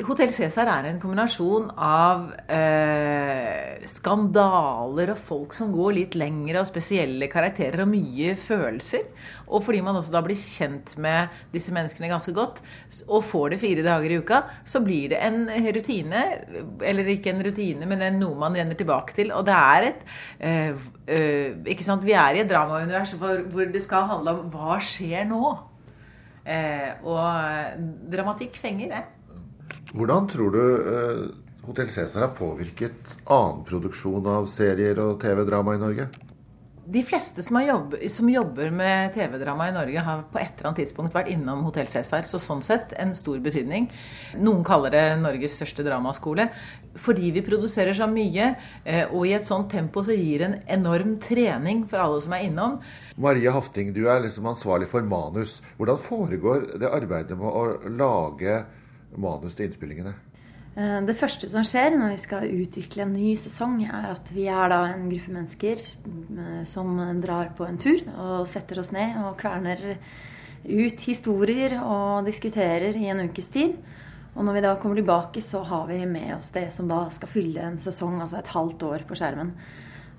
Hotell 0.00 0.30
Cæsar 0.32 0.70
er 0.72 0.86
en 0.88 0.96
kombinasjon 0.96 1.66
av 1.76 2.30
eh, 2.48 3.82
skandaler 3.84 5.12
og 5.12 5.20
folk 5.20 5.52
som 5.52 5.68
går 5.74 5.92
litt 5.98 6.16
lengre, 6.16 6.62
og 6.62 6.68
spesielle 6.70 7.28
karakterer 7.30 7.84
og 7.84 7.90
mye 7.90 8.32
følelser. 8.40 9.04
Og 9.52 9.60
fordi 9.66 9.82
man 9.84 9.98
også 10.00 10.14
da 10.14 10.22
blir 10.24 10.40
kjent 10.40 10.94
med 10.96 11.36
disse 11.52 11.76
menneskene 11.76 12.08
ganske 12.08 12.32
godt, 12.32 12.62
og 13.04 13.20
får 13.28 13.52
det 13.52 13.60
fire 13.60 13.84
dager 13.84 14.16
i 14.16 14.18
uka, 14.24 14.40
så 14.64 14.80
blir 14.80 15.12
det 15.12 15.20
en 15.28 15.44
rutine. 15.76 16.24
Eller 16.80 17.12
ikke 17.12 17.36
en 17.36 17.44
rutine, 17.44 17.88
men 17.92 18.08
en 18.08 18.20
noe 18.24 18.40
man 18.40 18.56
vender 18.56 18.80
tilbake 18.80 19.12
til. 19.20 19.36
Og 19.36 19.44
det 19.44 19.58
er 19.60 19.90
et 19.90 20.04
eh, 20.40 20.86
eh, 21.04 21.48
Ikke 21.68 21.84
sant, 21.84 22.08
vi 22.08 22.16
er 22.16 22.40
i 22.40 22.46
et 22.46 22.50
dramaunivers 22.50 23.12
hvor, 23.20 23.44
hvor 23.52 23.68
det 23.68 23.84
skal 23.84 24.08
handle 24.08 24.38
om 24.40 24.48
hva 24.56 24.80
skjer 24.80 25.28
nå? 25.28 25.52
Eh, 26.42 26.88
og 27.04 28.08
dramatikk 28.10 28.56
fenger 28.56 28.96
det. 28.96 29.08
Hvordan 29.92 30.28
tror 30.28 30.50
du 30.54 30.62
eh, 30.88 31.24
Hotell 31.66 31.88
Cæsar 31.92 32.24
har 32.24 32.36
påvirket 32.36 33.16
annen 33.28 33.60
produksjon 33.68 34.24
av 34.26 34.48
serier 34.48 34.96
og 35.02 35.18
TV-drama 35.20 35.76
i 35.76 35.82
Norge? 35.82 36.06
De 36.92 37.02
fleste 37.06 37.44
som, 37.44 37.60
jobb, 37.62 37.94
som 38.10 38.30
jobber 38.32 38.72
med 38.74 39.12
TV-drama 39.14 39.68
i 39.68 39.74
Norge, 39.76 40.02
har 40.02 40.24
på 40.32 40.40
et 40.40 40.56
eller 40.56 40.70
annet 40.70 40.80
tidspunkt 40.80 41.14
vært 41.14 41.30
innom 41.30 41.60
Hotell 41.68 41.86
Cæsar. 41.86 42.24
Så 42.26 42.40
sånn 42.42 42.64
sett 42.64 42.96
en 42.98 43.12
stor 43.14 43.38
betydning. 43.44 43.86
Noen 44.40 44.64
kaller 44.66 44.96
det 44.96 45.04
Norges 45.20 45.60
største 45.60 45.84
dramaskole. 45.86 46.48
Fordi 46.98 47.30
vi 47.36 47.44
produserer 47.44 47.94
så 47.94 48.08
mye, 48.10 48.50
eh, 48.82 49.04
og 49.12 49.28
i 49.28 49.36
et 49.36 49.46
sånt 49.46 49.70
tempo 49.70 50.02
så 50.02 50.16
gir 50.16 50.40
det 50.42 50.48
en 50.48 50.60
enorm 50.80 51.18
trening 51.22 51.84
for 51.88 52.02
alle 52.02 52.20
som 52.24 52.34
er 52.34 52.48
innom. 52.48 52.80
Marie 53.14 53.52
Hafting, 53.52 53.92
du 53.94 54.06
er 54.08 54.24
liksom 54.24 54.50
ansvarlig 54.50 54.90
for 54.90 55.04
manus. 55.04 55.60
Hvordan 55.76 56.00
foregår 56.00 56.70
det 56.80 56.90
arbeidet 56.90 57.38
med 57.38 57.46
å 57.46 57.92
lage 57.92 58.62
manus 59.20 59.56
til 59.58 59.68
innspillingene? 59.68 60.14
Eh, 60.72 60.98
det 61.04 61.16
første 61.18 61.50
som 61.52 61.64
skjer 61.68 61.98
når 61.98 62.14
vi 62.14 62.20
skal 62.22 62.52
utvikle 62.62 63.04
en 63.04 63.16
ny 63.16 63.34
sesong, 63.36 63.82
er 63.84 64.12
at 64.14 64.30
vi 64.32 64.46
er 64.48 64.72
da 64.72 64.84
en 64.88 65.08
gruppe 65.10 65.34
mennesker 65.34 65.82
eh, 65.82 66.62
som 66.68 66.94
drar 67.20 67.52
på 67.56 67.66
en 67.68 67.80
tur 67.80 68.00
og 68.16 68.46
setter 68.48 68.80
oss 68.80 68.92
ned 68.94 69.18
og 69.20 69.36
kverner 69.40 69.98
ut 70.62 71.04
historier 71.04 71.76
og 71.82 72.24
diskuterer 72.24 72.96
i 72.96 73.08
en 73.12 73.24
ukes 73.26 73.50
tid. 73.52 73.76
Og 74.32 74.46
når 74.46 74.56
vi 74.56 74.64
da 74.64 74.76
kommer 74.80 74.96
tilbake, 74.96 75.42
så 75.44 75.60
har 75.68 75.88
vi 75.90 75.98
med 76.08 76.36
oss 76.38 76.48
det 76.54 76.70
som 76.72 76.88
da 76.88 77.04
skal 77.12 77.28
fylle 77.28 77.66
en 77.66 77.80
sesong, 77.80 78.20
altså 78.22 78.38
et 78.38 78.52
halvt 78.54 78.86
år 78.88 79.04
på 79.08 79.18
skjermen. 79.18 79.52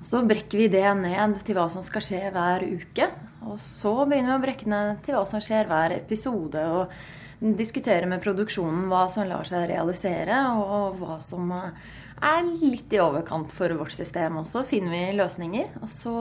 Så 0.03 0.21
brekker 0.27 0.59
vi 0.59 0.67
det 0.69 0.85
ned 0.99 1.39
til 1.47 1.57
hva 1.57 1.65
som 1.71 1.81
skal 1.81 2.03
skje 2.03 2.21
hver 2.35 2.65
uke. 2.67 3.07
Og 3.47 3.57
så 3.59 3.95
begynner 4.03 4.35
vi 4.35 4.37
å 4.37 4.43
brekke 4.43 4.69
ned 4.69 5.01
til 5.05 5.17
hva 5.17 5.23
som 5.25 5.41
skjer 5.41 5.69
hver 5.71 5.95
episode. 5.95 6.61
og 6.61 7.22
diskutere 7.57 8.07
med 8.07 8.23
produksjonen 8.23 8.87
hva 8.91 9.05
som 9.11 9.27
lar 9.27 9.47
seg 9.47 9.67
realisere, 9.71 10.37
og 10.55 10.99
hva 11.01 11.17
som 11.23 11.51
er 11.53 12.45
litt 12.61 12.93
i 12.95 13.01
overkant 13.03 13.51
for 13.51 13.73
vårt 13.75 13.95
system. 13.95 14.39
Og 14.41 14.47
så 14.47 14.63
finner 14.67 14.95
vi 14.95 15.17
løsninger. 15.17 15.75
Og 15.81 15.91
så 15.91 16.15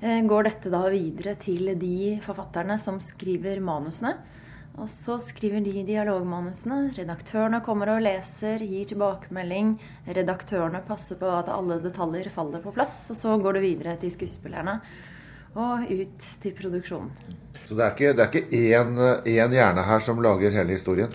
eh, 0.00 0.20
går 0.26 0.48
dette 0.48 0.72
da 0.72 0.82
videre 0.90 1.36
til 1.40 1.74
de 1.78 2.16
forfatterne 2.24 2.78
som 2.82 2.98
skriver 3.02 3.62
manusene. 3.62 4.16
Og 4.80 4.88
så 4.88 5.16
skriver 5.20 5.62
de 5.64 5.84
dialogmanusene. 5.84 6.94
Redaktørene 6.96 7.60
kommer 7.66 7.94
og 7.96 8.04
leser, 8.04 8.62
gir 8.64 8.86
tilbakemelding. 8.88 9.74
Redaktørene 10.08 10.82
passer 10.86 11.18
på 11.20 11.30
at 11.34 11.50
alle 11.52 11.80
detaljer 11.82 12.30
faller 12.32 12.62
på 12.64 12.74
plass. 12.74 13.02
Og 13.12 13.18
så 13.18 13.38
går 13.38 13.58
det 13.58 13.66
videre 13.66 13.96
til 14.00 14.14
skuespillerne 14.14 14.80
og 15.58 15.90
ut 15.90 16.28
til 16.42 16.54
produksjonen. 16.56 17.10
Så 17.66 17.76
det 17.78 17.84
er 17.84 17.94
ikke, 17.94 18.12
det 18.16 18.24
er 18.24 18.30
ikke 18.30 18.62
én, 18.74 18.94
én 19.26 19.54
hjerne 19.54 19.84
her 19.86 20.02
som 20.02 20.22
lager 20.22 20.54
hele 20.54 20.74
historien? 20.74 21.12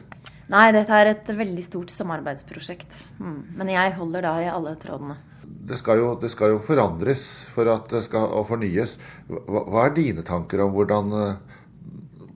Nei, 0.52 0.68
dette 0.76 0.94
er 0.94 1.10
et 1.10 1.32
veldig 1.34 1.64
stort 1.66 1.92
samarbeidsprosjekt. 1.94 3.00
Mm. 3.18 3.40
Men 3.58 3.72
jeg 3.74 3.96
holder 3.98 4.28
da 4.28 4.36
i 4.44 4.52
alle 4.52 4.76
trådene. 4.80 5.18
Det 5.66 5.80
skal, 5.80 5.98
jo, 5.98 6.12
det 6.22 6.30
skal 6.30 6.54
jo 6.54 6.62
forandres 6.62 7.26
for 7.50 7.70
at 7.74 7.90
det 7.90 8.04
skal 8.06 8.30
og 8.38 8.46
fornyes. 8.52 9.00
Hva, 9.28 9.64
hva 9.66 9.88
er 9.88 9.96
dine 9.98 10.26
tanker 10.26 10.62
om 10.62 10.76
hvordan, 10.76 11.16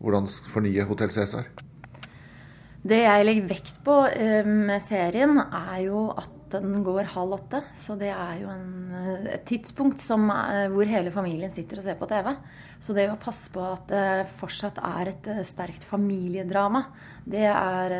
hvordan 0.01 0.29
fornye 0.49 0.87
Hotell 0.89 1.13
Cæsar? 1.13 1.45
Det 2.79 3.01
jeg 3.03 3.25
legger 3.27 3.49
vekt 3.51 3.79
på 3.85 4.01
eh, 4.07 4.47
med 4.47 4.81
serien, 4.81 5.37
er 5.37 5.79
jo 5.83 6.07
at 6.17 6.38
den 6.53 6.83
går 6.85 7.11
halv 7.13 7.35
åtte. 7.37 7.61
Så 7.75 7.95
det 7.99 8.09
er 8.13 8.39
jo 8.41 8.49
en, 8.53 8.69
eh, 8.95 9.27
et 9.35 9.45
tidspunkt 9.49 10.01
som, 10.03 10.27
hvor 10.73 10.89
hele 10.89 11.13
familien 11.13 11.51
sitter 11.53 11.81
og 11.81 11.85
ser 11.85 11.99
på 11.99 12.09
TV. 12.09 12.31
Så 12.79 12.95
det 12.95 13.09
å 13.11 13.19
passe 13.19 13.51
på 13.53 13.63
at 13.63 13.87
det 13.91 14.27
fortsatt 14.31 14.81
er 14.83 15.11
et 15.11 15.29
eh, 15.31 15.43
sterkt 15.47 15.85
familiedrama, 15.87 16.85
det 17.29 17.45
er 17.51 17.95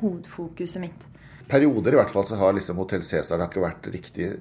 hovedfokuset 0.00 0.82
mitt. 0.82 1.08
Perioder 1.48 1.94
i 1.96 2.00
hvert 2.00 2.12
fall 2.12 2.26
så 2.28 2.36
har 2.36 2.56
liksom 2.56 2.80
Hotell 2.80 3.04
Cæsar 3.04 3.40
ikke 3.46 3.64
vært 3.64 3.88
riktig 3.92 4.32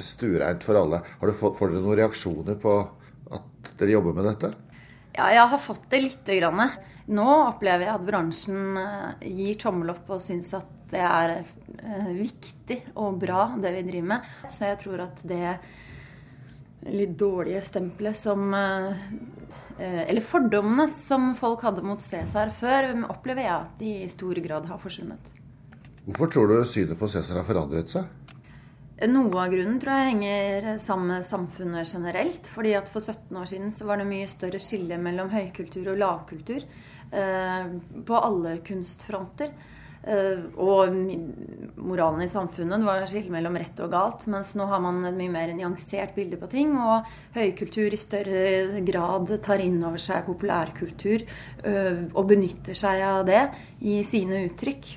stuereint 0.00 0.64
for 0.64 0.78
alle. 0.80 1.02
Har 1.20 1.28
du 1.28 1.36
fått, 1.36 1.58
får 1.58 1.72
dere 1.72 1.84
noen 1.84 2.00
reaksjoner 2.00 2.56
på 2.60 2.78
at 3.36 3.74
dere 3.78 3.96
jobber 3.98 4.16
med 4.16 4.30
dette? 4.30 4.52
Ja, 5.16 5.30
jeg 5.32 5.48
har 5.48 5.58
fått 5.58 5.86
det 5.90 6.02
lite 6.04 6.36
grann. 6.36 6.60
Nå 7.08 7.26
opplever 7.46 7.86
jeg 7.86 7.94
at 7.94 8.04
bransjen 8.04 8.76
eh, 8.76 9.28
gir 9.38 9.56
tommel 9.60 9.94
opp 9.94 10.10
og 10.12 10.20
syns 10.20 10.52
at 10.58 10.68
det 10.90 11.00
er 11.02 11.32
eh, 11.38 12.10
viktig 12.18 12.78
og 13.00 13.16
bra, 13.22 13.48
det 13.56 13.72
vi 13.78 13.84
driver 13.86 14.10
med. 14.10 14.26
Så 14.50 14.68
jeg 14.68 14.80
tror 14.82 15.06
at 15.06 15.22
det 15.26 15.56
litt 16.92 17.16
dårlige 17.18 17.64
stempelet 17.64 18.18
som 18.18 18.52
eh, 18.54 19.08
Eller 19.78 20.24
fordommene 20.24 20.86
som 20.88 21.32
folk 21.36 21.64
hadde 21.66 21.82
mot 21.84 22.00
Cæsar 22.00 22.52
før, 22.54 22.92
opplever 23.12 23.44
jeg 23.44 23.56
at 23.56 23.74
de 23.80 23.90
i 24.04 24.08
stor 24.08 24.38
grad 24.44 24.68
har 24.70 24.80
forsvunnet. 24.80 25.32
Hvorfor 26.06 26.30
tror 26.32 26.52
du 26.52 26.60
synet 26.68 26.96
på 27.00 27.08
Cæsar 27.12 27.40
har 27.40 27.48
forandret 27.48 27.92
seg? 27.92 28.08
Noe 28.96 29.28
av 29.42 29.52
grunnen 29.52 29.76
tror 29.76 29.92
jeg 29.92 30.12
henger 30.14 30.66
sammen 30.80 31.10
med 31.12 31.24
samfunnet 31.26 31.90
generelt. 31.92 32.46
fordi 32.48 32.72
at 32.78 32.88
For 32.88 33.00
17 33.04 33.36
år 33.36 33.44
siden 33.44 33.72
så 33.72 33.84
var 33.84 34.00
det 34.00 34.08
mye 34.08 34.26
større 34.26 34.58
skille 34.58 34.96
mellom 34.96 35.28
høykultur 35.28 35.92
og 35.92 35.98
lavkultur. 36.00 36.64
Eh, 37.12 37.66
på 38.06 38.16
alle 38.16 38.56
kunstfronter. 38.64 39.52
Eh, 40.06 40.40
og 40.56 40.96
moralen 41.76 42.24
i 42.24 42.30
samfunnet. 42.30 42.80
Det 42.80 42.88
var 42.88 43.04
skille 43.10 43.36
mellom 43.36 43.60
rett 43.60 43.84
og 43.84 43.92
galt. 43.92 44.26
Mens 44.32 44.54
nå 44.56 44.64
har 44.64 44.80
man 44.80 45.04
et 45.04 45.18
mye 45.18 45.34
mer 45.34 45.52
nyansert 45.52 46.16
bilde 46.16 46.40
på 46.40 46.48
ting. 46.48 46.72
Og 46.80 47.04
høykultur 47.36 47.92
i 47.92 48.00
større 48.00 48.80
grad 48.80 49.28
tar 49.44 49.60
inn 49.60 49.76
over 49.84 50.00
seg 50.00 50.24
populærkultur 50.24 51.20
eh, 51.68 52.06
og 52.14 52.30
benytter 52.32 52.72
seg 52.72 53.04
av 53.04 53.26
det 53.28 53.44
i 53.84 54.00
sine 54.08 54.46
uttrykk. 54.48 54.94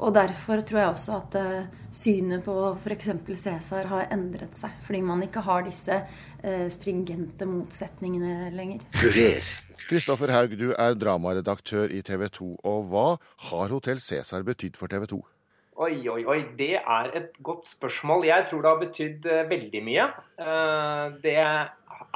Og 0.00 0.14
derfor 0.16 0.62
tror 0.64 0.80
jeg 0.80 0.92
også 0.94 1.16
at 1.18 1.34
uh, 1.40 1.80
synet 1.92 2.44
på 2.44 2.54
f.eks. 2.80 3.10
Cæsar 3.42 3.88
har 3.90 4.06
endret 4.14 4.56
seg. 4.56 4.78
Fordi 4.84 5.00
man 5.04 5.24
ikke 5.26 5.42
har 5.44 5.66
disse 5.66 5.98
uh, 6.00 6.68
stringente 6.72 7.48
motsetningene 7.48 8.48
lenger. 8.56 8.86
Kurer. 8.96 9.50
Kristoffer 9.80 10.32
Haug, 10.32 10.54
du 10.60 10.70
er 10.72 10.96
dramaredaktør 10.96 11.92
i 11.92 12.00
TV 12.06 12.28
2. 12.32 12.48
Og 12.64 12.88
hva 12.88 13.06
har 13.50 13.74
Hotell 13.74 14.00
Cæsar 14.00 14.44
betydd 14.46 14.80
for 14.80 14.92
TV 14.92 15.06
2? 15.10 15.20
Oi, 15.80 15.96
oi, 16.12 16.24
oi. 16.28 16.40
Det 16.58 16.74
er 16.76 17.06
et 17.16 17.30
godt 17.42 17.64
spørsmål. 17.70 18.26
Jeg 18.28 18.44
tror 18.50 18.60
det 18.62 18.70
har 18.70 18.80
betydd 18.82 19.28
eh, 19.32 19.46
veldig 19.48 19.80
mye. 19.86 20.08
Eh, 20.36 21.14
Det 21.24 21.36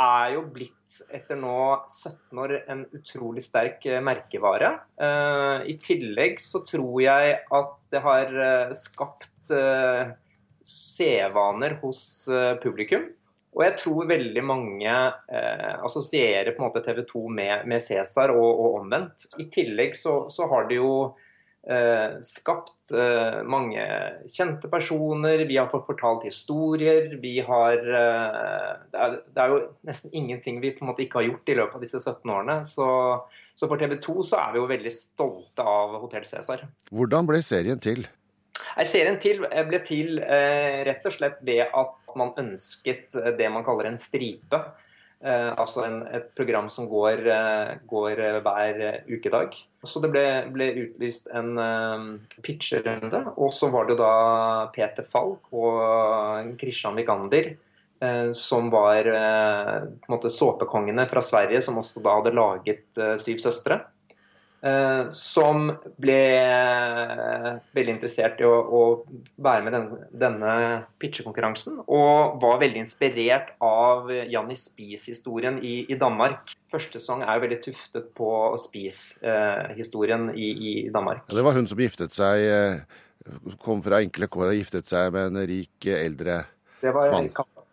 er 0.00 0.34
jo 0.34 0.44
blitt 0.54 0.98
etter 1.14 1.38
nå 1.38 1.58
17 1.90 2.40
år 2.44 2.54
en 2.70 2.84
utrolig 2.96 3.44
sterk 3.46 3.84
eh, 3.88 4.02
merkevare. 4.04 4.70
Eh, 5.00 5.66
I 5.72 5.76
tillegg 5.82 6.40
så 6.44 6.62
tror 6.68 6.96
jeg 7.02 7.36
at 7.58 7.90
det 7.92 8.02
har 8.04 8.40
eh, 8.48 8.74
skapt 8.78 9.30
sevaner 10.64 11.74
hos 11.82 12.00
publikum. 12.62 13.02
Og 13.54 13.62
jeg 13.62 13.74
tror 13.84 14.08
veldig 14.10 14.42
mange 14.42 14.94
eh, 15.30 15.74
assosierer 15.86 16.54
på 16.54 16.62
en 16.62 16.66
måte 16.68 16.82
TV 16.82 17.04
2 17.06 17.22
med, 17.30 17.66
med 17.70 17.82
Cæsar 17.82 18.32
og, 18.34 18.48
og 18.48 18.80
omvendt. 18.80 19.28
I 19.38 19.46
tillegg 19.54 19.94
så, 19.98 20.24
så 20.32 20.48
har 20.50 20.66
det 20.70 20.80
jo 20.80 20.94
eh, 21.68 22.16
skapt 22.25 22.92
eh, 22.92 23.40
mange 23.49 23.85
kjente 24.33 24.71
personer. 24.73 25.44
Vi 25.49 25.59
har 25.59 25.71
fått 25.73 25.87
fortalt 25.88 26.26
historier. 26.28 27.14
Vi 27.23 27.37
har 27.44 27.78
eh, 27.78 28.73
det, 28.90 29.06
er, 29.06 29.16
det 29.35 29.44
er 29.44 29.54
jo 29.54 29.61
nesten 29.88 30.14
ingenting 30.16 30.61
vi 30.64 30.75
på 30.75 30.85
en 30.85 30.92
måte 30.92 31.06
ikke 31.06 31.23
har 31.23 31.28
gjort 31.30 31.54
i 31.54 31.59
løpet 31.61 31.78
av 31.78 31.87
disse 31.87 32.02
17 32.02 32.35
årene. 32.37 32.59
Så, 32.68 32.88
så 33.54 33.71
for 33.71 33.80
TV 33.80 33.97
2 34.02 34.18
så 34.30 34.42
er 34.42 34.52
vi 34.54 34.62
jo 34.62 34.68
veldig 34.75 34.94
stolte 34.97 35.71
av 35.76 35.97
Hotell 36.02 36.28
Cæsar. 36.28 36.66
Hvordan 36.92 37.30
ble 37.30 37.42
serien 37.44 37.80
til? 37.80 38.06
Nei, 38.75 38.87
Serien 38.87 39.18
til 39.23 39.42
ble 39.42 39.80
til 39.87 40.18
eh, 40.23 40.83
rett 40.87 41.04
og 41.06 41.14
slett 41.14 41.40
ved 41.47 41.66
at 41.66 42.14
man 42.18 42.33
ønsket 42.40 43.16
eh, 43.18 43.33
det 43.38 43.50
man 43.52 43.66
kaller 43.66 43.90
en 43.90 44.00
stripe. 44.00 44.61
Eh, 45.25 45.50
altså 45.57 45.87
en, 45.87 46.02
et 46.12 46.26
program 46.37 46.66
som 46.69 46.85
går, 46.90 47.23
eh, 47.33 47.71
går 47.88 48.19
eh, 48.21 48.40
hver 48.45 48.81
ukedag. 49.09 49.54
Så 49.85 50.02
det 50.04 50.11
ble, 50.12 50.25
ble 50.52 50.66
utlyst 50.83 51.31
en 51.33 51.57
eh, 51.61 52.04
pitcherunde, 52.45 53.23
og 53.33 53.54
så 53.57 53.71
var 53.73 53.88
det 53.88 53.97
da 54.02 54.11
Peter 54.75 55.07
Falk 55.09 55.49
og 55.57 56.52
Kristian 56.61 57.00
Vikander 57.00 57.54
eh, 57.54 58.28
som 58.37 58.69
var 58.75 59.09
på 59.09 60.11
en 60.11 60.12
måte 60.12 60.33
såpekongene 60.33 61.09
fra 61.09 61.25
Sverige, 61.25 61.64
som 61.64 61.81
også 61.81 62.04
da 62.04 62.19
hadde 62.19 62.37
laget 62.37 63.02
Syv 63.25 63.40
søstre. 63.47 63.81
Eh, 64.64 65.11
som 65.12 65.66
ble 66.00 66.21
eh, 66.40 67.49
veldig 67.76 67.92
interessert 67.99 68.38
i 68.40 68.47
å, 68.49 68.52
å 68.64 68.80
være 69.44 69.66
med 69.66 69.75
denne, 69.76 70.06
denne 70.16 70.54
pitchekonkurransen. 71.02 71.83
Og 71.85 72.38
var 72.40 72.62
veldig 72.62 72.80
inspirert 72.80 73.52
av 73.64 74.09
Janni 74.09 74.56
Spies-historien 74.56 75.59
i, 75.61 75.83
i 75.92 75.99
Danmark. 76.00 76.54
Første 76.73 77.02
sang 77.04 77.26
er 77.26 77.37
jo 77.37 77.44
veldig 77.44 77.61
tuftet 77.66 78.09
på 78.16 78.30
Spies-historien 78.62 80.30
i, 80.33 80.49
i 80.54 80.75
Danmark. 80.94 81.26
Ja, 81.28 81.42
Det 81.42 81.44
var 81.44 81.59
hun 81.59 81.68
som 81.68 81.85
giftet 81.85 82.16
seg, 82.16 82.49
eh, 82.49 83.52
kom 83.61 83.85
fra 83.85 84.00
enkle 84.00 84.30
kår 84.33 84.54
og 84.54 84.62
giftet 84.62 84.88
seg 84.88 85.12
med 85.12 85.28
en 85.28 85.44
rik 85.50 85.92
eldre 85.92 86.40
mann. 86.40 86.50
Det 86.80 86.92
var 86.97 87.12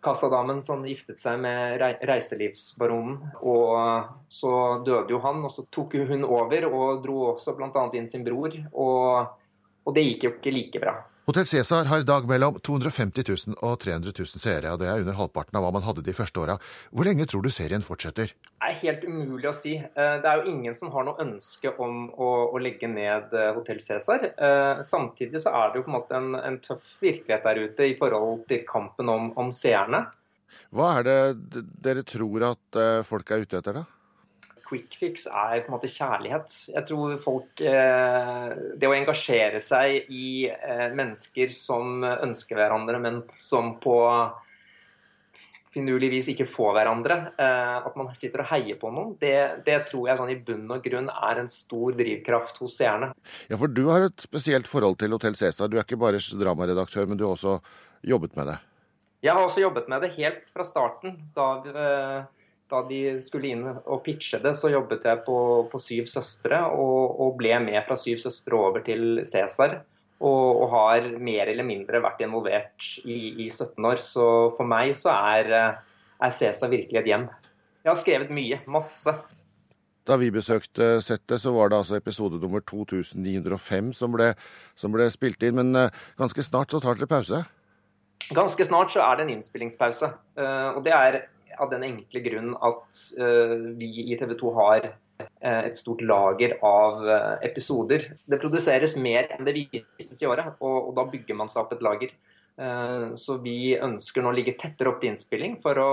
Kassadamen 0.02 0.62
som 0.66 0.82
giftet 0.86 1.22
seg 1.22 1.38
med 1.42 1.76
rei- 1.80 2.00
reiselivsbaronen. 2.10 3.20
Og 3.46 4.10
så 4.32 4.52
døde 4.86 5.14
jo 5.14 5.20
han, 5.22 5.44
og 5.46 5.52
så 5.54 5.64
tok 5.70 5.94
hun 6.10 6.26
over 6.26 6.66
og 6.70 7.04
dro 7.04 7.20
også 7.36 7.54
bl.a. 7.58 7.84
inn 7.98 8.10
sin 8.10 8.24
bror. 8.26 8.56
Og, 8.72 9.38
og 9.86 9.94
det 9.94 10.06
gikk 10.08 10.26
jo 10.26 10.34
ikke 10.34 10.54
like 10.56 10.82
bra. 10.82 10.96
Hotell 11.22 11.46
Cæsar 11.46 11.84
har 11.86 12.00
i 12.02 12.06
dag 12.06 12.24
mellom 12.26 12.56
250 12.66 13.22
000 13.46 13.54
og 13.62 13.76
300 13.84 14.10
000 14.18 14.40
seere, 14.42 14.72
og 14.74 14.80
det 14.80 14.88
er 14.90 15.04
under 15.04 15.14
halvparten 15.14 15.54
av 15.54 15.62
hva 15.62 15.70
man 15.76 15.84
hadde 15.86 16.02
de 16.02 16.14
første 16.18 16.40
åra. 16.42 16.56
Hvor 16.90 17.06
lenge 17.06 17.28
tror 17.30 17.44
du 17.46 17.50
serien 17.54 17.84
fortsetter? 17.86 18.32
Det 18.34 18.70
er 18.72 18.80
helt 18.80 19.04
umulig 19.06 19.46
å 19.46 19.54
si. 19.54 19.76
Eh, 19.78 20.16
Det 20.18 20.26
er 20.26 20.40
jo 20.42 20.50
ingen 20.50 20.74
som 20.74 20.90
har 20.90 21.06
noe 21.06 21.22
ønske 21.22 21.70
om 21.78 22.08
å, 22.10 22.32
å 22.50 22.58
legge 22.58 22.90
ned 22.90 23.30
eh, 23.38 23.52
Hotell 23.54 23.78
Cæsar. 23.78 24.26
Eh, 24.34 24.82
Samtidig 24.82 25.44
så 25.44 25.54
er 25.54 25.70
det 25.70 25.78
jo 25.78 25.86
på 25.86 25.92
en 25.94 25.98
måte 26.00 26.18
en, 26.18 26.34
en 26.42 26.58
tøff 26.64 26.98
virkelighet 27.04 27.46
der 27.46 27.62
ute 27.68 27.86
i 27.92 27.96
forhold 28.02 28.42
til 28.50 28.66
kampen 28.66 29.14
om, 29.14 29.30
om 29.38 29.54
seerne. 29.54 30.08
Hva 30.74 30.90
er 30.98 31.06
det 31.06 31.62
dere 31.86 32.02
tror 32.02 32.48
at 32.50 32.82
folk 33.06 33.30
er 33.30 33.46
ute 33.46 33.62
etter, 33.62 33.78
da? 33.78 33.86
Quick 34.72 34.96
fix 34.98 35.26
er 35.28 35.60
på 35.62 35.70
en 35.70 35.76
måte 35.76 35.90
kjærlighet. 35.92 36.54
Jeg 36.72 36.86
tror 36.88 37.18
folk 37.22 37.60
eh, 37.60 38.48
Det 38.80 38.88
å 38.88 38.96
engasjere 38.96 39.60
seg 39.62 40.08
i 40.12 40.48
eh, 40.48 40.88
mennesker 40.96 41.52
som 41.56 42.00
ønsker 42.02 42.58
hverandre, 42.58 43.02
men 43.02 43.20
som 43.44 43.76
på 43.82 43.98
finurlig 45.72 46.10
vis 46.12 46.28
ikke 46.32 46.48
får 46.52 46.74
hverandre, 46.76 47.16
eh, 47.40 47.76
at 47.86 47.94
man 47.96 48.10
sitter 48.18 48.44
og 48.44 48.50
heier 48.50 48.76
på 48.80 48.90
noen, 48.92 49.14
det, 49.20 49.64
det 49.66 49.78
tror 49.88 50.10
jeg 50.10 50.20
sånn 50.20 50.32
i 50.34 50.40
bunn 50.48 50.66
og 50.74 50.84
grunn 50.84 51.08
er 51.12 51.40
en 51.40 51.48
stor 51.52 51.96
drivkraft 51.96 52.60
hos 52.62 52.76
seerne. 52.80 53.12
Ja, 53.48 53.56
for 53.60 53.72
du 53.72 53.86
har 53.88 54.08
et 54.08 54.24
spesielt 54.24 54.68
forhold 54.68 55.00
til 55.00 55.16
Hotell 55.16 55.38
Cæsar. 55.38 55.72
Du 55.72 55.78
er 55.78 55.86
ikke 55.86 56.00
bare 56.00 56.20
dramaredaktør, 56.20 57.08
men 57.08 57.20
du 57.20 57.24
har 57.24 57.38
også 57.38 57.56
jobbet 58.04 58.36
med 58.36 58.52
det. 58.52 58.58
Jeg 59.22 59.36
har 59.38 59.44
også 59.46 59.62
jobbet 59.62 59.88
med 59.88 60.02
det 60.02 60.12
helt 60.18 60.46
fra 60.52 60.66
starten. 60.66 61.16
Da, 61.36 61.48
eh, 61.70 62.41
da 62.72 62.80
de 62.88 63.00
skulle 63.24 63.52
inn 63.52 63.64
og 63.68 64.02
pitche 64.06 64.40
det, 64.42 64.54
så 64.56 64.70
jobbet 64.72 65.04
jeg 65.06 65.22
på, 65.26 65.38
på 65.68 65.80
Syv 65.82 66.08
søstre, 66.10 66.62
og, 66.72 67.20
og 67.20 67.36
ble 67.40 67.58
med 67.64 67.80
fra 67.86 67.98
Syv 68.00 68.22
søstre 68.22 68.56
over 68.58 68.84
til 68.86 69.22
Cæsar. 69.28 69.82
Og, 70.22 70.62
og 70.62 70.68
har 70.70 71.06
mer 71.18 71.50
eller 71.50 71.66
mindre 71.66 71.98
vært 71.98 72.20
involvert 72.22 72.84
i, 73.02 73.42
i 73.42 73.48
17 73.50 73.88
år. 73.88 74.02
Så 74.06 74.24
for 74.54 74.68
meg 74.70 74.94
så 74.94 75.10
er, 75.34 75.50
er 76.22 76.34
Cæsar 76.36 76.70
virkelig 76.70 77.00
et 77.00 77.10
hjem. 77.10 77.26
Jeg 77.82 77.90
har 77.90 77.98
skrevet 77.98 78.30
mye. 78.30 78.60
Masse. 78.70 79.16
Da 80.06 80.18
vi 80.18 80.30
besøkte 80.34 80.96
settet, 81.02 81.42
så 81.42 81.50
var 81.54 81.70
det 81.70 81.80
altså 81.82 81.98
episode 81.98 82.38
nummer 82.42 82.62
2905 82.66 83.90
som 83.98 84.14
ble, 84.14 84.30
som 84.78 84.94
ble 84.94 85.08
spilt 85.10 85.42
inn. 85.42 85.58
Men 85.58 85.74
eh, 85.78 86.00
ganske 86.18 86.46
snart 86.46 86.70
så 86.70 86.78
tar 86.82 86.98
dere 86.98 87.10
pause. 87.10 87.42
Ganske 88.30 88.66
snart 88.66 88.94
så 88.94 89.02
er 89.02 89.18
det 89.18 89.26
en 89.26 89.36
innspillingspause. 89.36 90.10
Eh, 90.38 90.68
og 90.76 90.86
det 90.86 90.94
er 90.94 91.18
av 91.60 91.70
den 91.72 91.82
enkle 91.86 92.20
grunn 92.24 92.52
at 92.64 93.00
eh, 93.18 93.54
vi 93.78 93.90
i 94.12 94.18
TV 94.20 94.34
2 94.40 94.52
har 94.58 94.86
eh, 94.88 95.62
et 95.68 95.76
stort 95.78 96.00
lager 96.06 96.56
av 96.64 97.02
eh, 97.08 97.48
episoder. 97.50 98.08
Det 98.28 98.40
produseres 98.42 98.96
mer 98.96 99.28
enn 99.36 99.44
det 99.48 99.56
vises 99.58 100.22
i 100.22 100.28
året, 100.30 100.54
og, 100.60 100.76
og 100.88 100.94
da 100.98 101.06
bygger 101.12 101.38
man 101.38 101.50
seg 101.52 101.64
opp 101.64 101.74
et 101.76 101.84
lager. 101.84 102.14
Eh, 102.60 103.06
Så 103.16 103.38
vi 103.44 103.74
ønsker 103.80 104.22
nå 104.24 104.32
å 104.32 104.36
ligge 104.36 104.56
tettere 104.60 104.92
opp 104.92 105.00
til 105.02 105.12
innspilling 105.12 105.58
for 105.62 105.78
å 105.80 105.90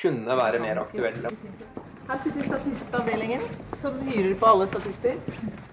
kunne 0.00 0.36
være 0.38 0.60
mer 0.62 0.82
aktuelle. 0.84 1.32
Her 2.10 2.18
sitter 2.18 2.46
statistavdelingen, 2.48 3.42
som 3.78 3.98
hyrer 4.08 4.34
på 4.38 4.48
alle 4.48 4.66
statister. 4.66 5.14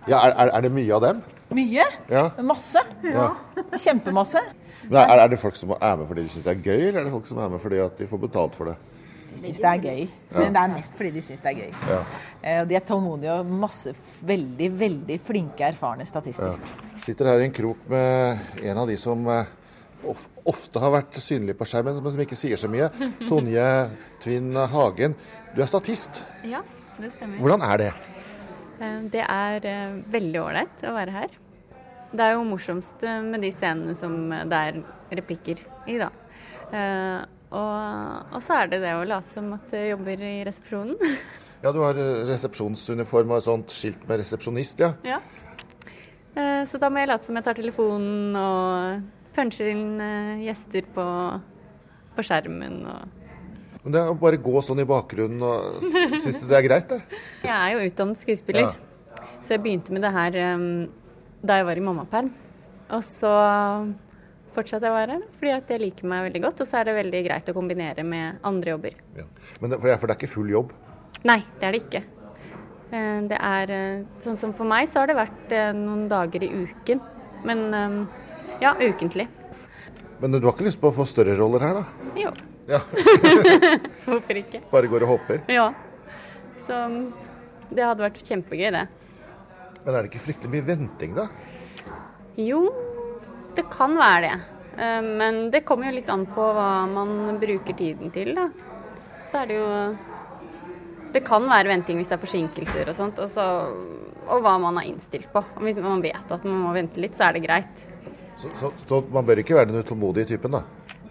Ja, 0.06 0.19
er, 0.21 0.36
er, 0.38 0.51
er 0.53 0.65
det 0.67 0.73
mye 0.75 0.93
av 0.93 1.01
dem? 1.01 1.21
Mye. 1.58 1.86
Ja. 2.12 2.27
Masse. 2.45 2.84
Ja. 3.06 3.32
Kjempemasse. 3.86 4.43
Men 4.88 5.01
Er, 5.01 5.19
er 5.23 5.32
det 5.32 5.39
folk 5.41 5.58
som 5.60 5.73
er 5.75 5.95
med 5.99 6.06
fordi 6.08 6.23
de 6.23 6.30
syns 6.32 6.45
det 6.45 6.51
er 6.53 6.62
gøy, 6.63 6.84
eller 6.89 6.99
er 7.01 7.08
det 7.10 7.12
folk 7.15 7.25
som 7.27 7.39
er 7.43 7.49
med 7.51 7.60
fordi 7.60 7.80
at 7.84 7.97
de 7.99 8.06
får 8.08 8.21
betalt 8.21 8.56
for 8.56 8.69
det? 8.69 8.75
Syns 9.38 9.60
det 9.62 9.69
er 9.69 9.80
gøy, 9.84 10.02
Ja. 10.32 10.39
men 10.39 10.54
det 10.54 10.62
er 10.63 10.73
mest 10.73 10.95
fordi 10.97 11.12
de 11.13 11.21
syns 11.21 11.41
det 11.41 11.52
er 11.52 11.60
gøy. 11.62 11.71
Ja. 11.89 12.00
Eh, 12.43 12.62
og 12.62 12.67
De 12.67 12.76
er 12.76 12.80
tålmodige 12.88 13.34
og 13.39 13.45
masse 13.45 13.93
veldig, 14.26 14.69
veldig 14.80 15.19
flinke, 15.21 15.63
erfarne 15.71 16.06
statister. 16.06 16.58
Sitter 16.97 17.26
her 17.32 17.39
i 17.39 17.45
en 17.45 17.54
krok 17.56 17.78
med 17.89 18.39
en 18.63 18.78
av 18.78 18.88
de 18.88 18.97
som 18.97 19.28
eh, 19.28 19.45
ofte 20.45 20.80
har 20.80 20.91
vært 20.93 21.17
synlig 21.21 21.56
på 21.58 21.65
skjermen, 21.67 22.02
men 22.02 22.12
som 22.13 22.21
ikke 22.21 22.38
sier 22.39 22.58
så 22.58 22.69
mye. 22.69 22.89
Tonje 23.30 23.65
Tvinn 24.23 24.52
Hagen. 24.54 25.15
Du 25.56 25.62
er 25.62 25.67
statist. 25.69 26.23
Ja, 26.45 26.62
det 27.00 27.12
stemmer. 27.15 27.39
Hvordan 27.41 27.62
er 27.71 27.78
det? 27.78 27.91
Eh, 28.80 29.02
Det 29.12 29.23
er 29.28 30.02
veldig 30.13 30.41
ålreit 30.43 30.84
å 30.88 30.93
være 30.93 31.12
her. 31.12 31.28
Det 32.13 32.23
er 32.23 32.38
jo 32.38 32.43
morsomst 32.47 33.02
med 33.04 33.41
de 33.43 33.50
scenene 33.52 33.93
som 33.97 34.30
det 34.30 34.54
er 34.69 34.78
replikker 35.12 35.60
i, 35.91 35.97
da. 36.00 36.08
Og, 37.47 38.33
og 38.36 38.41
så 38.43 38.57
er 38.62 38.71
det 38.71 38.81
det 38.83 38.93
å 38.97 39.05
late 39.07 39.31
som 39.31 39.49
at 39.55 39.71
jeg 39.71 39.93
jobber 39.93 40.23
i 40.27 40.38
resepsjonen. 40.47 40.97
Ja, 41.57 41.71
du 41.73 41.79
har 41.81 41.97
eh, 41.97 42.19
resepsjonsuniform 42.29 43.31
og 43.33 43.39
sånt 43.41 43.73
skilt 43.73 44.03
med 44.05 44.19
resepsjonist, 44.21 44.77
ja. 44.83 44.91
ja. 45.01 45.17
Eh, 46.38 46.62
Så 46.69 46.77
da 46.77 46.91
må 46.93 47.01
jeg 47.01 47.10
late 47.10 47.25
som 47.25 47.39
jeg 47.39 47.47
tar 47.47 47.57
telefonen 47.57 48.38
og 48.38 49.07
puncher 49.33 49.71
inn 49.71 49.97
eh, 49.97 50.43
gjester 50.45 50.86
på, 50.93 51.05
på 52.13 52.25
skjermen 52.29 52.77
og 52.93 53.81
Men 53.88 53.95
det 53.95 54.03
er 54.03 54.12
å 54.13 54.19
bare 54.21 54.38
gå 54.38 54.62
sånn 54.67 54.83
i 54.83 54.88
bakgrunnen 54.88 55.41
og 55.49 55.81
Syns 56.21 56.43
du 56.43 56.45
det 56.45 56.60
er 56.60 56.67
greit, 56.67 56.93
det? 56.93 57.01
Jeg 57.49 57.55
er 57.57 57.73
jo 57.73 57.89
utdannet 57.89 58.21
skuespiller, 58.21 58.77
så 59.41 59.55
jeg 59.55 59.63
begynte 59.65 59.97
med 59.97 60.05
det 60.05 60.13
her 60.13 60.38
um, 60.53 60.69
da 61.41 61.57
jeg 61.57 61.67
var 61.71 61.81
i 61.81 61.83
mammaperm. 61.89 62.29
Og 62.93 63.01
så 63.05 63.33
fortsatte 64.55 64.88
jeg 64.88 64.95
være 64.95 65.15
her, 65.17 65.23
fordi 65.39 65.53
at 65.55 65.71
jeg 65.73 65.81
liker 65.83 66.10
meg 66.10 66.27
veldig 66.27 66.41
godt. 66.47 66.62
Og 66.63 66.69
så 66.69 66.79
er 66.79 66.89
det 66.89 66.97
veldig 66.97 67.23
greit 67.27 67.49
å 67.51 67.55
kombinere 67.57 68.05
med 68.07 68.43
andre 68.47 68.75
jobber. 68.75 68.99
Men 69.62 69.73
det, 69.73 69.79
for, 69.79 69.88
det, 69.89 70.13
er 70.13 70.15
ikke 70.17 70.31
full 70.31 70.53
jobb? 70.53 70.73
Nei, 71.27 71.39
det 71.60 71.67
er 71.67 71.75
det 71.75 71.81
ikke. 71.86 72.03
Eh, 72.91 73.21
Det 73.27 73.39
er 73.43 73.73
eh, 73.75 74.03
Sånn 74.23 74.39
som 74.39 74.53
for 74.55 74.69
meg, 74.69 74.88
så 74.89 75.01
har 75.03 75.12
det 75.12 75.17
vært 75.17 75.55
eh, 75.55 75.71
noen 75.75 76.07
dager 76.12 76.45
i 76.45 76.51
uken. 76.63 77.01
Men 77.47 77.67
ja, 78.60 78.73
ukentlig. 78.81 79.27
Men 80.19 80.33
du 80.33 80.41
har 80.47 80.55
ikke 80.55 80.65
lyst 80.65 80.79
på 80.81 80.89
å 80.89 80.95
få 80.95 81.05
større 81.05 81.36
roller 81.38 81.62
her, 81.62 81.77
da? 81.77 82.13
Jo. 82.17 82.31
Ja. 82.67 82.79
Hvorfor 84.07 84.39
ikke? 84.41 84.63
Bare 84.71 84.89
går 84.89 85.05
og 85.05 85.12
hopper? 85.13 85.43
Ja. 85.53 85.69
Så 86.65 86.79
det 87.69 87.86
hadde 87.86 88.01
vært 88.01 88.23
kjempegøy, 88.25 88.71
det. 88.73 88.88
Men 89.86 89.93
er 89.93 90.01
det 90.01 90.10
ikke 90.10 90.23
fryktelig 90.25 90.55
mye 90.55 90.65
venting, 90.67 91.13
da? 91.15 91.27
Jo, 92.41 92.63
det 93.57 93.65
kan 93.73 93.95
være 93.97 94.21
det. 94.27 94.35
Eh, 94.77 95.01
men 95.21 95.47
det 95.53 95.63
kommer 95.67 95.89
jo 95.89 95.97
litt 95.97 96.09
an 96.13 96.27
på 96.29 96.51
hva 96.57 96.85
man 96.91 97.39
bruker 97.41 97.77
tiden 97.77 98.13
til, 98.13 98.35
da. 98.37 98.49
Så 99.27 99.41
er 99.41 99.49
det 99.49 99.57
jo 99.57 99.71
Det 101.11 101.23
kan 101.25 101.43
være 101.49 101.71
venting 101.71 101.97
hvis 101.97 102.09
det 102.11 102.17
er 102.17 102.21
forsinkelser 102.21 102.89
og 102.91 102.95
sånt, 102.95 103.19
og, 103.23 103.29
så, 103.31 103.43
og 104.27 104.41
hva 104.43 104.57
man 104.61 104.77
er 104.77 104.89
innstilt 104.91 105.31
på. 105.33 105.41
Og 105.55 105.63
hvis 105.65 105.79
man 105.81 106.03
vet 106.03 106.33
at 106.35 106.43
man 106.45 106.59
må 106.65 106.73
vente 106.75 107.01
litt, 107.01 107.15
så 107.17 107.29
er 107.29 107.37
det 107.37 107.45
greit. 107.47 107.85
Så, 108.37 108.51
så, 108.59 108.69
så 108.85 109.01
man 109.15 109.25
bør 109.25 109.41
ikke 109.41 109.55
være 109.57 109.71
den 109.71 109.81
utålmodige 109.81 110.35
typen, 110.35 110.59
da? 110.59 110.65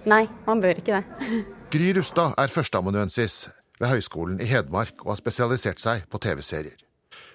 Nei, 0.06 0.26
man 0.46 0.62
bør 0.62 0.78
ikke 0.78 1.00
det. 1.00 1.30
Gry 1.74 1.90
Rustad 1.96 2.37
er 2.38 2.52
førsteamanuensis 2.52 3.48
ved 3.80 3.96
Høgskolen 3.96 4.38
i 4.38 4.46
Hedmark 4.46 5.00
og 5.02 5.16
har 5.16 5.22
spesialisert 5.24 5.82
seg 5.82 6.06
på 6.12 6.20
TV-serier. 6.22 6.86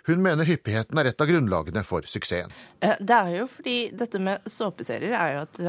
Hun 0.08 0.22
mener 0.26 0.48
hyppigheten 0.48 0.98
er 0.98 1.12
et 1.12 1.22
av 1.22 1.30
grunnlagene 1.30 1.84
for 1.86 2.06
suksessen. 2.10 2.54
Eh, 2.82 2.98
det 2.98 3.18
er 3.18 3.32
jo 3.36 3.48
fordi 3.52 3.76
dette 3.98 4.22
med 4.24 4.48
såpeserier 4.50 5.14
er 5.18 5.36
jo 5.36 5.44
at 5.46 5.60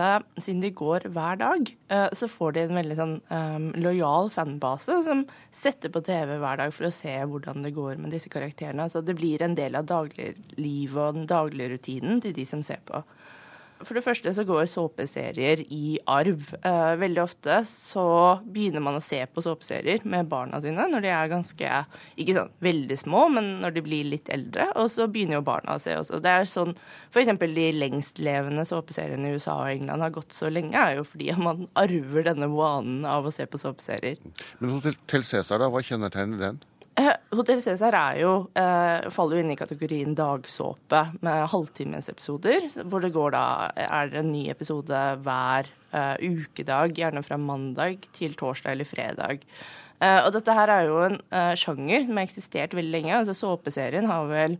siden 0.40 0.62
de 0.64 0.72
går 0.76 1.08
hver 1.12 1.40
dag, 1.42 1.72
eh, 1.92 2.06
så 2.16 2.28
får 2.30 2.56
de 2.56 2.64
en 2.64 2.78
veldig 2.80 2.98
sånn 2.98 3.16
um, 3.28 3.68
lojal 3.82 4.30
fanbase 4.32 5.02
som 5.06 5.26
setter 5.52 5.92
på 5.92 6.04
TV 6.06 6.38
hver 6.40 6.62
dag 6.62 6.72
for 6.72 6.88
å 6.88 6.94
se 6.94 7.12
hvordan 7.28 7.66
det 7.66 7.74
går 7.76 8.00
med 8.00 8.14
disse 8.14 8.32
karakterene. 8.32 8.88
Så 8.92 9.04
det 9.04 9.18
blir 9.20 9.44
en 9.44 9.56
del 9.58 9.76
av 9.76 9.88
dagliglivet 9.90 11.02
og 11.02 11.20
den 11.20 11.28
daglige 11.30 11.74
rutinen 11.74 12.24
til 12.24 12.36
de 12.36 12.48
som 12.48 12.64
ser 12.64 12.80
på. 12.88 13.04
For 13.86 13.98
det 13.98 14.04
første 14.04 14.32
så 14.34 14.44
går 14.46 14.68
såpeserier 14.70 15.64
i 15.72 15.98
arv. 16.10 16.54
Eh, 16.62 16.94
veldig 17.00 17.22
ofte 17.22 17.60
så 17.68 18.06
begynner 18.44 18.84
man 18.84 18.98
å 18.98 19.04
se 19.04 19.20
på 19.26 19.44
såpeserier 19.44 20.04
med 20.08 20.30
barna 20.30 20.60
sine 20.62 20.86
når 20.90 21.04
de 21.04 21.12
er 21.12 21.30
ganske 21.32 21.70
ikke 22.20 22.36
sånn 22.36 22.52
veldig 22.64 22.98
små, 23.00 23.26
men 23.34 23.50
når 23.62 23.76
de 23.76 23.84
blir 23.86 24.08
litt 24.08 24.30
eldre. 24.32 24.68
Og 24.80 24.90
så 24.92 25.08
begynner 25.10 25.40
jo 25.40 25.46
barna 25.46 25.76
å 25.76 25.82
se 25.82 25.96
også. 25.98 26.22
Det 26.22 26.32
er 26.32 26.50
sånn 26.50 26.74
f.eks. 27.12 27.32
de 27.42 27.68
lengstlevende 27.76 28.66
såpeseriene 28.68 29.30
i 29.30 29.38
USA 29.38 29.58
og 29.60 29.72
England 29.74 30.06
har 30.06 30.14
gått 30.14 30.36
så 30.36 30.50
lenge, 30.52 30.78
er 30.78 31.00
jo 31.00 31.06
fordi 31.08 31.32
man 31.38 31.66
arver 31.78 32.28
denne 32.30 32.48
vanen 32.52 33.06
av 33.08 33.26
å 33.28 33.34
se 33.34 33.46
på 33.48 33.60
såpeserier. 33.60 34.20
Men 34.60 34.76
Hotell 34.76 35.26
Cæsar, 35.26 35.62
da, 35.62 35.70
hva 35.72 35.82
kjennetegner 35.84 36.46
den? 36.46 36.62
Eh, 36.94 37.14
Hotell 37.32 37.62
Cæsar 37.64 37.94
eh, 37.96 39.10
faller 39.10 39.38
jo 39.38 39.42
inn 39.42 39.52
i 39.54 39.56
kategorien 39.56 40.12
dagsåpe 40.16 41.00
med 41.24 41.46
halvtimesepisoder. 41.48 42.66
Hvor 42.84 43.00
det 43.00 43.14
går 43.14 43.32
da 43.32 43.44
er 43.72 44.10
det 44.12 44.20
en 44.20 44.32
ny 44.32 44.48
episode 44.52 44.98
hver 45.24 45.70
uh, 45.94 46.16
ukedag, 46.20 46.92
gjerne 46.96 47.22
fra 47.24 47.38
mandag 47.40 48.04
til 48.16 48.36
torsdag 48.36 48.76
eller 48.76 48.88
fredag. 48.88 49.46
Uh, 50.02 50.26
og 50.26 50.32
dette 50.36 50.56
her 50.56 50.72
er 50.74 50.90
jo 50.90 51.00
en 51.06 51.16
uh, 51.32 51.54
sjanger 51.56 52.04
som 52.04 52.20
har 52.20 52.28
eksistert 52.28 52.76
veldig 52.76 52.92
lenge. 52.92 53.16
altså 53.16 53.36
Såpeserien 53.36 54.10
har 54.10 54.28
vel 54.28 54.58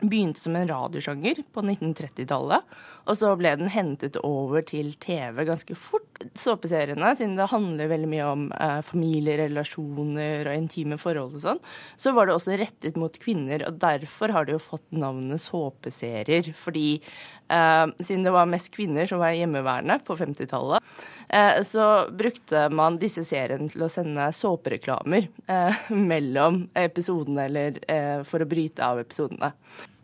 begynte 0.00 0.40
som 0.40 0.54
en 0.56 0.68
radiosjanger 0.68 1.42
på 1.52 1.64
1930-tallet. 1.66 2.78
Og 3.10 3.18
så 3.18 3.34
ble 3.38 3.56
den 3.58 3.72
hentet 3.72 4.16
over 4.24 4.62
til 4.66 4.94
TV 5.02 5.44
ganske 5.48 5.76
fort. 5.76 6.09
Såpeseriene, 6.36 7.14
siden 7.16 7.36
det 7.38 7.48
handler 7.48 7.88
veldig 7.88 8.08
mye 8.10 8.24
om 8.28 8.42
eh, 8.52 8.80
familierelasjoner 8.84 10.50
og 10.50 10.56
intime 10.56 10.98
forhold 11.00 11.38
og 11.38 11.44
sånn, 11.44 11.60
så 11.96 12.12
var 12.16 12.28
det 12.28 12.34
også 12.34 12.58
rettet 12.60 12.98
mot 13.00 13.14
kvinner. 13.22 13.64
Og 13.68 13.78
derfor 13.80 14.34
har 14.34 14.44
det 14.44 14.58
jo 14.58 14.62
fått 14.62 14.84
navnet 14.92 15.40
såpeserier. 15.40 16.50
Fordi 16.60 16.98
eh, 17.00 17.84
siden 18.02 18.26
det 18.26 18.34
var 18.34 18.50
mest 18.50 18.68
kvinner 18.74 19.08
som 19.08 19.22
var 19.22 19.32
hjemmeværende 19.36 19.96
på 20.04 20.18
50-tallet, 20.20 20.90
eh, 21.28 21.62
så 21.66 21.86
brukte 22.12 22.66
man 22.74 23.00
disse 23.00 23.24
seriene 23.24 23.70
til 23.72 23.86
å 23.86 23.92
sende 23.92 24.28
såpereklamer 24.36 25.30
eh, 25.48 25.86
mellom 26.12 26.66
episodene, 26.76 27.48
eller 27.48 27.80
eh, 27.88 28.20
for 28.28 28.44
å 28.44 28.50
bryte 28.50 28.84
av 28.84 29.00
episodene. 29.00 29.54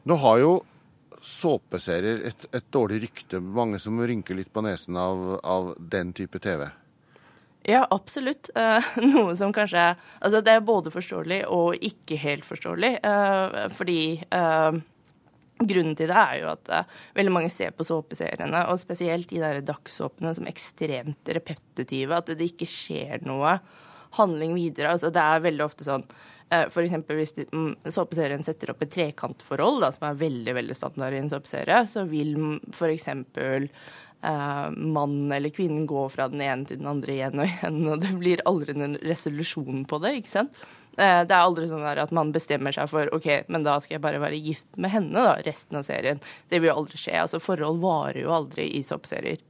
Nå 0.06 0.16
har 0.22 0.40
jo 0.40 0.56
såpeserier 1.26 2.22
et, 2.28 2.48
et, 2.54 2.66
dårlig 2.70 3.02
rykte. 3.02 3.40
Mange 3.40 3.80
som 3.82 3.98
rynker 3.98 4.38
litt 4.38 4.52
på 4.54 4.62
nesen 4.64 4.98
av, 5.00 5.24
av 5.42 5.72
den 5.78 6.12
type 6.16 6.38
TV. 6.42 6.68
Ja, 7.66 7.82
absolutt. 7.90 8.50
Eh, 8.54 8.90
noe 9.10 9.34
som 9.38 9.54
kanskje 9.54 9.88
Altså, 10.20 10.40
det 10.44 10.54
er 10.54 10.66
både 10.66 10.92
forståelig 10.94 11.40
og 11.50 11.82
ikke 11.82 12.18
helt 12.22 12.46
forståelig. 12.46 12.92
Eh, 13.10 13.56
fordi 13.74 14.02
eh, 14.22 14.78
grunnen 15.58 15.98
til 15.98 16.12
det 16.12 16.20
er 16.22 16.38
jo 16.44 16.52
at 16.52 16.70
veldig 17.16 17.34
mange 17.34 17.50
ser 17.50 17.74
på 17.74 17.86
såpeseriene, 17.88 18.66
og 18.70 18.78
spesielt 18.78 19.30
de 19.32 19.42
der 19.42 19.62
dagssåpene, 19.66 20.34
som 20.36 20.46
ekstremt 20.46 21.34
repetitive. 21.34 22.22
At 22.22 22.30
det 22.30 22.52
ikke 22.52 22.70
skjer 22.70 23.26
noe 23.26 23.58
handling 24.20 24.54
videre. 24.54 24.94
Altså, 24.94 25.10
det 25.10 25.26
er 25.26 25.46
veldig 25.48 25.66
ofte 25.66 25.88
sånn 25.88 26.06
Eh, 26.06 26.35
F.eks. 26.48 26.94
hvis 27.10 27.34
mm, 27.50 27.90
såpeserien 27.90 28.44
setter 28.46 28.70
opp 28.70 28.84
et 28.84 28.92
trekantforhold, 28.94 29.80
da, 29.82 29.90
som 29.94 30.06
er 30.08 30.20
veldig 30.20 30.54
veldig 30.60 30.76
standard 30.78 31.16
i 31.16 31.20
en 31.24 31.30
såpeserie, 31.32 31.80
så 31.90 32.06
vil 32.06 32.36
f.eks. 32.70 33.08
Uh, 34.26 34.72
mannen 34.72 35.32
eller 35.34 35.52
kvinnen 35.54 35.84
gå 35.86 36.06
fra 36.10 36.24
den 36.32 36.40
ene 36.42 36.66
til 36.66 36.80
den 36.80 36.88
andre 36.88 37.12
igjen 37.12 37.42
og 37.42 37.46
igjen, 37.50 37.82
og 37.90 38.00
det 38.02 38.14
blir 38.16 38.42
aldri 38.48 38.74
en 38.78 38.98
resolusjon 39.02 39.84
på 39.90 40.00
det. 40.02 40.16
ikke 40.22 40.34
sant? 40.38 40.66
Eh, 40.96 41.22
det 41.28 41.34
er 41.34 41.42
aldri 41.42 41.66
sånn 41.68 41.84
at 41.84 42.12
man 42.16 42.30
bestemmer 42.32 42.72
seg 42.72 42.88
for 42.88 43.10
ok, 43.12 43.28
men 43.52 43.66
da 43.66 43.76
skal 43.84 43.98
jeg 43.98 44.04
bare 44.06 44.22
være 44.22 44.40
gift 44.40 44.78
med 44.80 44.94
henne 44.94 45.24
da, 45.26 45.34
resten 45.44 45.76
av 45.76 45.84
serien. 45.88 46.22
Det 46.48 46.60
vil 46.60 46.70
jo 46.70 46.78
aldri 46.80 47.00
skje. 47.00 47.18
altså 47.20 47.40
Forhold 47.42 47.82
varer 47.82 48.22
jo 48.22 48.32
aldri 48.32 48.70
i 48.78 48.82
såpeserier. 48.86 49.42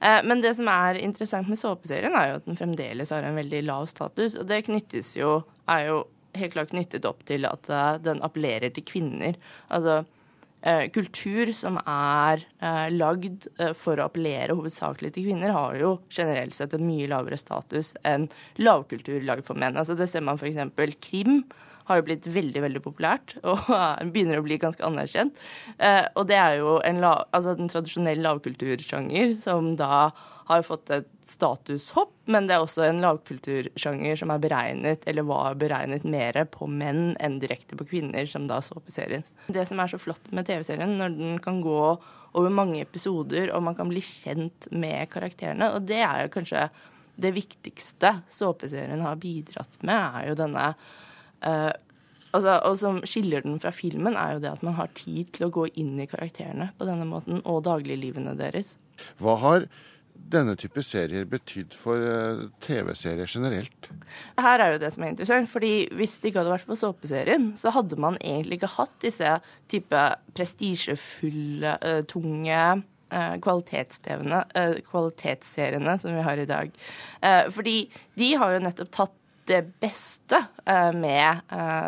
Eh, 0.00 0.20
men 0.24 0.40
det 0.40 0.54
som 0.56 0.70
er 0.72 1.00
interessant 1.02 1.50
med 1.50 1.60
såpeserien, 1.60 2.16
er 2.16 2.30
jo 2.30 2.38
at 2.40 2.48
den 2.48 2.56
fremdeles 2.56 3.12
har 3.12 3.26
en 3.26 3.36
veldig 3.36 3.64
lav 3.68 3.88
status. 3.92 4.38
Og 4.40 4.48
det 4.48 4.64
knyttes 4.70 5.12
jo, 5.18 5.42
er 5.68 5.90
jo 5.90 5.98
helt 6.40 6.54
klart 6.54 6.72
knyttet 6.72 7.08
opp 7.08 7.24
til 7.28 7.46
at 7.48 7.68
uh, 7.72 7.96
den 8.02 8.22
appellerer 8.24 8.72
til 8.74 8.86
kvinner. 8.88 9.38
Altså 9.74 10.00
uh, 10.02 10.84
kultur 10.94 11.52
som 11.56 11.78
er 11.82 12.44
uh, 12.62 12.88
lagd 12.94 13.48
for 13.78 13.98
å 13.98 14.08
appellere 14.08 14.56
hovedsakelig 14.58 15.14
til 15.14 15.28
kvinner, 15.30 15.54
har 15.54 15.78
jo 15.80 15.96
generelt 16.14 16.56
sett 16.56 16.76
en 16.76 16.86
mye 16.86 17.08
lavere 17.10 17.40
status 17.40 17.94
enn 18.08 18.28
lavkultur 18.60 19.24
lagd 19.26 19.48
for 19.48 19.58
menn. 19.58 19.78
Altså 19.78 19.98
det 19.98 20.10
ser 20.12 20.26
man 20.26 20.40
f.eks. 20.40 20.98
krim 21.04 21.42
har 21.88 22.02
jo 22.02 22.04
blitt 22.04 22.26
veldig 22.28 22.60
veldig 22.60 22.80
populært 22.84 23.38
og 23.48 23.68
begynner 24.12 24.42
å 24.42 24.44
bli 24.44 24.58
ganske 24.60 24.84
anerkjent. 24.84 25.38
og 25.80 26.26
det 26.28 26.36
er 26.36 26.58
jo 26.60 26.74
en, 26.84 26.98
lav, 27.00 27.22
altså 27.32 27.54
en 27.56 27.70
tradisjonell 27.72 28.20
lavkultursjanger 28.26 29.32
som 29.40 29.70
da 29.80 30.10
har 30.48 30.62
fått 30.64 30.90
et 30.94 31.08
statushopp, 31.28 32.14
men 32.32 32.46
det 32.48 32.56
er 32.56 32.62
også 32.64 32.86
en 32.86 33.02
lavkultursjanger 33.04 34.16
som 34.16 34.30
er 34.32 34.40
beregnet, 34.40 35.02
eller 35.08 35.26
var 35.28 35.58
beregnet 35.60 36.06
mer 36.08 36.38
på 36.48 36.68
menn 36.72 37.12
enn 37.20 37.36
direkte 37.42 37.76
på 37.76 37.84
kvinner, 37.90 38.24
som 38.30 38.46
da 38.48 38.62
så 38.64 38.80
på 38.80 38.92
serien. 38.92 39.26
Det 39.52 39.66
som 39.68 39.80
er 39.82 39.92
så 39.92 40.00
flott 40.00 40.32
med 40.32 40.48
TV-serien, 40.48 40.96
når 41.00 41.18
den 41.18 41.42
kan 41.44 41.60
gå 41.64 41.82
over 42.38 42.52
mange 42.52 42.80
episoder, 42.80 43.52
og 43.52 43.64
man 43.66 43.76
kan 43.76 43.92
bli 43.92 44.00
kjent 44.04 44.70
med 44.72 45.10
karakterene, 45.12 45.68
og 45.74 45.84
det 45.88 46.00
er 46.00 46.24
jo 46.24 46.32
kanskje 46.38 46.68
det 47.18 47.34
viktigste 47.34 48.14
såpeserien 48.32 49.04
har 49.04 49.20
bidratt 49.20 49.82
med, 49.82 49.98
er 49.98 50.30
jo 50.30 50.38
denne 50.38 50.64
uh, 51.44 51.72
altså, 52.30 52.54
Og 52.70 52.78
som 52.78 53.00
skiller 53.08 53.44
den 53.44 53.58
fra 53.60 53.72
filmen, 53.74 54.16
er 54.16 54.36
jo 54.36 54.44
det 54.44 54.54
at 54.54 54.64
man 54.64 54.78
har 54.78 54.92
tid 54.96 55.34
til 55.34 55.48
å 55.48 55.52
gå 55.52 55.66
inn 55.80 55.96
i 56.00 56.08
karakterene 56.08 56.70
på 56.78 56.88
denne 56.88 57.08
måten, 57.08 57.42
og 57.44 57.64
dagliglivene 57.66 58.36
deres. 58.38 58.76
Hva 59.20 59.36
har 59.42 59.68
denne 60.32 60.54
type 60.60 60.82
serier 60.84 61.24
betydd 61.28 61.74
for 61.76 62.02
eh, 62.02 62.42
TV-serier 62.64 63.28
generelt? 63.28 63.88
Her 64.38 64.58
er 64.62 64.68
jo 64.74 64.82
det 64.82 64.92
som 64.94 65.02
er 65.04 65.10
interessant. 65.12 65.50
fordi 65.50 65.88
Hvis 65.96 66.18
det 66.18 66.26
ikke 66.30 66.40
hadde 66.42 66.56
vært 66.56 66.68
på 66.68 66.76
såpeserien, 66.78 67.44
så 67.56 67.66
hadde 67.74 67.96
man 68.00 68.16
egentlig 68.20 68.56
ikke 68.58 68.76
hatt 68.76 68.96
disse 69.04 69.30
type 69.72 70.00
prestisjefulle, 70.36 71.72
uh, 71.82 72.02
tunge 72.08 72.62
uh, 73.12 73.36
kvalitetsseriene 73.44 75.98
som 76.00 76.10
vi 76.16 76.26
har 76.26 76.38
i 76.38 76.48
dag. 76.48 76.68
fordi 77.50 77.90
de 78.20 78.28
har 78.36 78.52
jo 78.52 78.64
nettopp 78.66 78.90
tatt 78.92 79.14
det 79.48 79.62
beste 79.80 80.36
med 80.92 81.40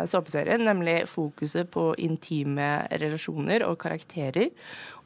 såpeserien, 0.09 0.65
nemlig 0.65 1.05
fokuset 1.05 1.69
på 1.69 1.93
intime 2.01 2.87
relasjoner 2.89 3.61
og 3.67 3.77
karakterer 3.83 4.49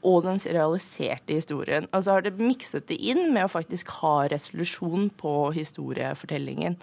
og 0.06 0.26
den 0.28 0.39
realiserte 0.44 1.34
historien. 1.34 1.89
Og 1.91 2.06
så 2.06 2.15
har 2.15 2.26
det 2.26 2.36
mikset 2.38 2.88
det 2.91 3.00
inn 3.02 3.32
med 3.34 3.48
å 3.48 3.52
faktisk 3.52 3.89
ha 4.02 4.28
resolusjon 4.32 5.10
på 5.18 5.34
historiefortellingen. 5.56 6.78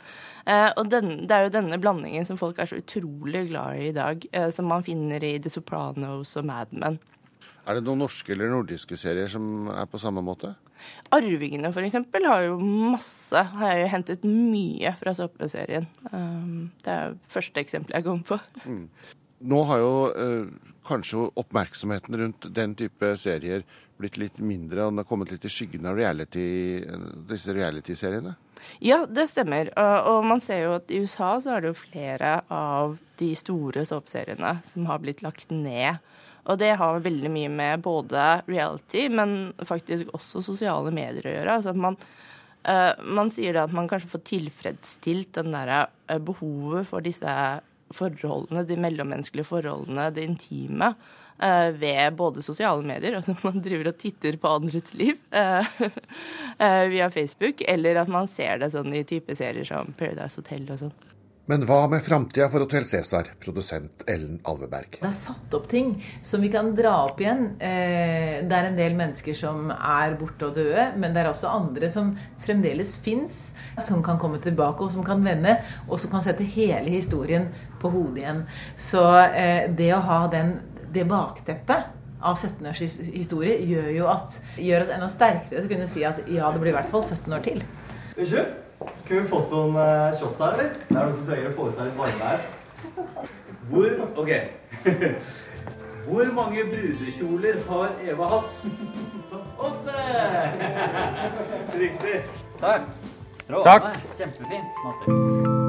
Eh, 0.46 0.70
og 0.74 0.90
den, 0.90 1.28
det 1.30 1.36
er 1.36 1.46
jo 1.46 1.54
denne 1.54 1.78
blandingen 1.82 2.26
som 2.28 2.40
folk 2.40 2.58
er 2.58 2.70
så 2.70 2.80
utrolig 2.82 3.46
glad 3.52 3.78
i 3.78 3.92
i 3.92 3.96
dag, 3.96 4.26
eh, 4.32 4.50
som 4.50 4.68
man 4.70 4.84
finner 4.86 5.22
i 5.24 5.36
The 5.42 5.52
Sopranos 5.52 6.36
og 6.40 6.46
Mad 6.48 6.72
Men. 6.72 6.98
Er 7.66 7.78
det 7.78 7.86
noen 7.86 8.02
norske 8.02 8.34
eller 8.34 8.50
nordiske 8.50 8.96
serier 8.98 9.30
som 9.30 9.68
er 9.70 9.86
på 9.90 10.00
samme 10.02 10.22
måte? 10.24 10.54
Arvingene 11.14 11.70
f.eks. 11.70 11.98
har 12.24 12.44
jo 12.46 12.56
masse 12.58 13.42
Har 13.52 13.74
jeg 13.74 13.84
jo 13.84 13.90
hentet 13.92 14.24
mye 14.26 14.94
fra 14.98 15.12
såpeserien. 15.14 15.86
Um, 16.10 16.72
det 16.82 16.94
er 16.94 17.18
første 17.30 17.62
eksempelet 17.62 18.00
jeg 18.00 18.08
kommer 18.08 18.32
på. 18.32 18.38
Mm. 18.66 18.86
Nå 19.42 19.62
har 19.68 19.80
jo 19.82 19.94
eh, 20.10 20.52
kanskje 20.86 21.28
oppmerksomheten 21.40 22.18
rundt 22.20 22.46
den 22.54 22.76
type 22.78 23.14
serier 23.18 23.64
blitt 24.02 24.18
litt 24.18 24.38
mindre, 24.42 24.84
og 24.84 24.92
den 24.92 25.02
har 25.02 25.08
kommet 25.08 25.30
litt 25.32 25.44
i 25.46 25.52
skyggen 25.52 25.86
av 25.86 25.98
reality, 25.98 26.44
disse 27.28 27.54
reality-seriene? 27.54 28.34
Ja, 28.82 29.02
det 29.06 29.28
stemmer. 29.30 29.70
Og 30.10 30.24
man 30.26 30.42
ser 30.42 30.64
jo 30.64 30.74
at 30.78 30.90
i 30.90 31.02
USA 31.02 31.36
så 31.42 31.56
er 31.56 31.62
det 31.62 31.72
jo 31.72 31.78
flere 31.78 32.34
av 32.52 32.96
de 33.20 33.30
store 33.38 33.84
såpeseriene 33.86 34.56
som 34.66 34.88
har 34.90 35.02
blitt 35.02 35.22
lagt 35.22 35.50
ned. 35.54 36.02
Og 36.50 36.58
det 36.58 36.72
har 36.78 37.02
veldig 37.04 37.30
mye 37.30 37.50
med 37.52 37.82
både 37.84 38.42
reality, 38.48 39.06
men 39.10 39.52
faktisk 39.66 40.10
også 40.16 40.42
sosiale 40.42 40.90
medier 40.94 41.28
å 41.28 41.34
gjøre. 41.36 41.58
Altså 41.58 41.74
man, 41.78 41.98
uh, 42.66 42.94
man 43.06 43.30
sier 43.34 43.54
det 43.54 43.62
at 43.62 43.76
man 43.76 43.90
kanskje 43.90 44.10
får 44.16 44.24
tilfredsstilt 44.30 45.36
den 45.38 45.54
derre 45.54 45.84
behovet 46.26 46.90
for 46.90 47.04
disse 47.04 47.36
forholdene, 47.96 48.64
de 48.68 48.78
mellommenneskelige 48.80 49.48
forholdene, 49.48 50.10
det 50.14 50.28
intime. 50.28 50.94
Uh, 51.42 51.72
ved 51.74 52.14
både 52.14 52.42
sosiale 52.44 52.84
medier, 52.86 53.16
at 53.20 53.46
man 53.46 53.62
driver 53.64 53.90
og 53.90 53.96
titter 53.98 54.36
på 54.38 54.50
andres 54.60 54.92
liv 54.94 55.16
via 56.92 57.08
Facebook, 57.10 57.64
eller 57.66 58.02
at 58.04 58.12
man 58.12 58.28
ser 58.30 58.60
det 58.62 58.70
sånn 58.76 58.94
i 58.94 59.02
type 59.08 59.34
serier 59.34 59.66
som 59.66 59.90
Paradise 59.98 60.38
Hotel 60.38 60.68
og 60.70 60.84
sånn. 60.84 60.94
Men 61.50 61.64
hva 61.66 61.88
med 61.90 62.04
framtida 62.06 62.46
for 62.52 62.62
Hotell 62.62 62.84
Cæsar, 62.86 63.32
produsent 63.42 64.04
Ellen 64.06 64.36
Alveberg? 64.46 65.00
Det 65.00 65.08
er 65.08 65.16
satt 65.18 65.54
opp 65.58 65.64
ting 65.70 65.96
som 66.22 66.44
vi 66.44 66.50
kan 66.52 66.68
dra 66.78 66.92
opp 67.08 67.18
igjen. 67.20 67.56
Eh, 67.58 68.44
det 68.46 68.58
er 68.58 68.68
en 68.68 68.78
del 68.78 68.94
mennesker 68.94 69.34
som 69.34 69.72
er 69.74 70.14
borte 70.20 70.46
og 70.46 70.54
døde, 70.60 70.84
men 71.02 71.10
det 71.10 71.24
er 71.24 71.32
også 71.32 71.50
andre 71.50 71.90
som 71.90 72.12
fremdeles 72.46 72.94
fins, 73.02 73.40
som 73.82 74.04
kan 74.06 74.22
komme 74.22 74.38
tilbake 74.42 74.86
og 74.86 74.94
som 74.94 75.02
kan 75.06 75.24
vende, 75.26 75.56
og 75.88 75.98
som 75.98 76.14
kan 76.14 76.22
sette 76.22 76.46
hele 76.46 76.94
historien 76.94 77.50
på 77.82 77.90
hodet 77.92 78.22
igjen. 78.22 78.44
Så 78.78 79.02
eh, 79.24 79.68
det 79.70 79.90
å 79.96 80.02
ha 80.06 80.22
den, 80.32 80.56
det 80.94 81.04
bakteppet 81.10 81.90
av 82.22 82.38
17 82.38 82.66
års 82.70 82.82
historie 83.10 83.58
gjør 83.66 83.88
jo 83.96 84.08
at 84.12 84.36
gjør 84.62 84.84
oss 84.84 84.92
enda 84.94 85.08
sterkere 85.10 85.58
til 85.58 85.66
å 85.66 85.72
kunne 85.74 85.88
si 85.90 86.04
at 86.06 86.22
ja, 86.30 86.50
det 86.54 86.62
blir 86.62 86.72
i 86.72 86.76
hvert 86.78 86.90
fall 86.92 87.02
17 87.02 87.34
år 87.34 87.46
til. 87.46 87.62
Unnskyld? 88.16 88.58
Kunne 89.06 89.20
vi 89.20 89.28
fått 89.30 89.54
noen 89.54 89.78
uh, 89.78 90.10
shots 90.18 90.42
her, 90.42 90.56
eller? 90.56 90.74
Det 90.74 90.96
er 90.96 90.98
noen 90.98 91.16
som 91.18 91.28
trenger 91.28 91.50
å 91.50 91.56
få 91.58 91.68
i 91.70 91.74
seg 91.76 91.88
litt 91.88 91.98
varme 92.02 92.30
her. 92.32 92.46
Hvor 93.70 93.98
Ok. 94.22 94.32
Hvor 96.02 96.32
mange 96.34 96.64
brudekjoler 96.66 97.60
har 97.68 97.92
Eva 98.02 98.24
hatt? 98.32 98.64
Åtte! 99.68 100.04
Riktig. 101.84 102.20
Takk. 102.60 102.90
Strålende. 103.42 103.98
Kjempefint. 104.18 104.84
Master. 104.84 105.61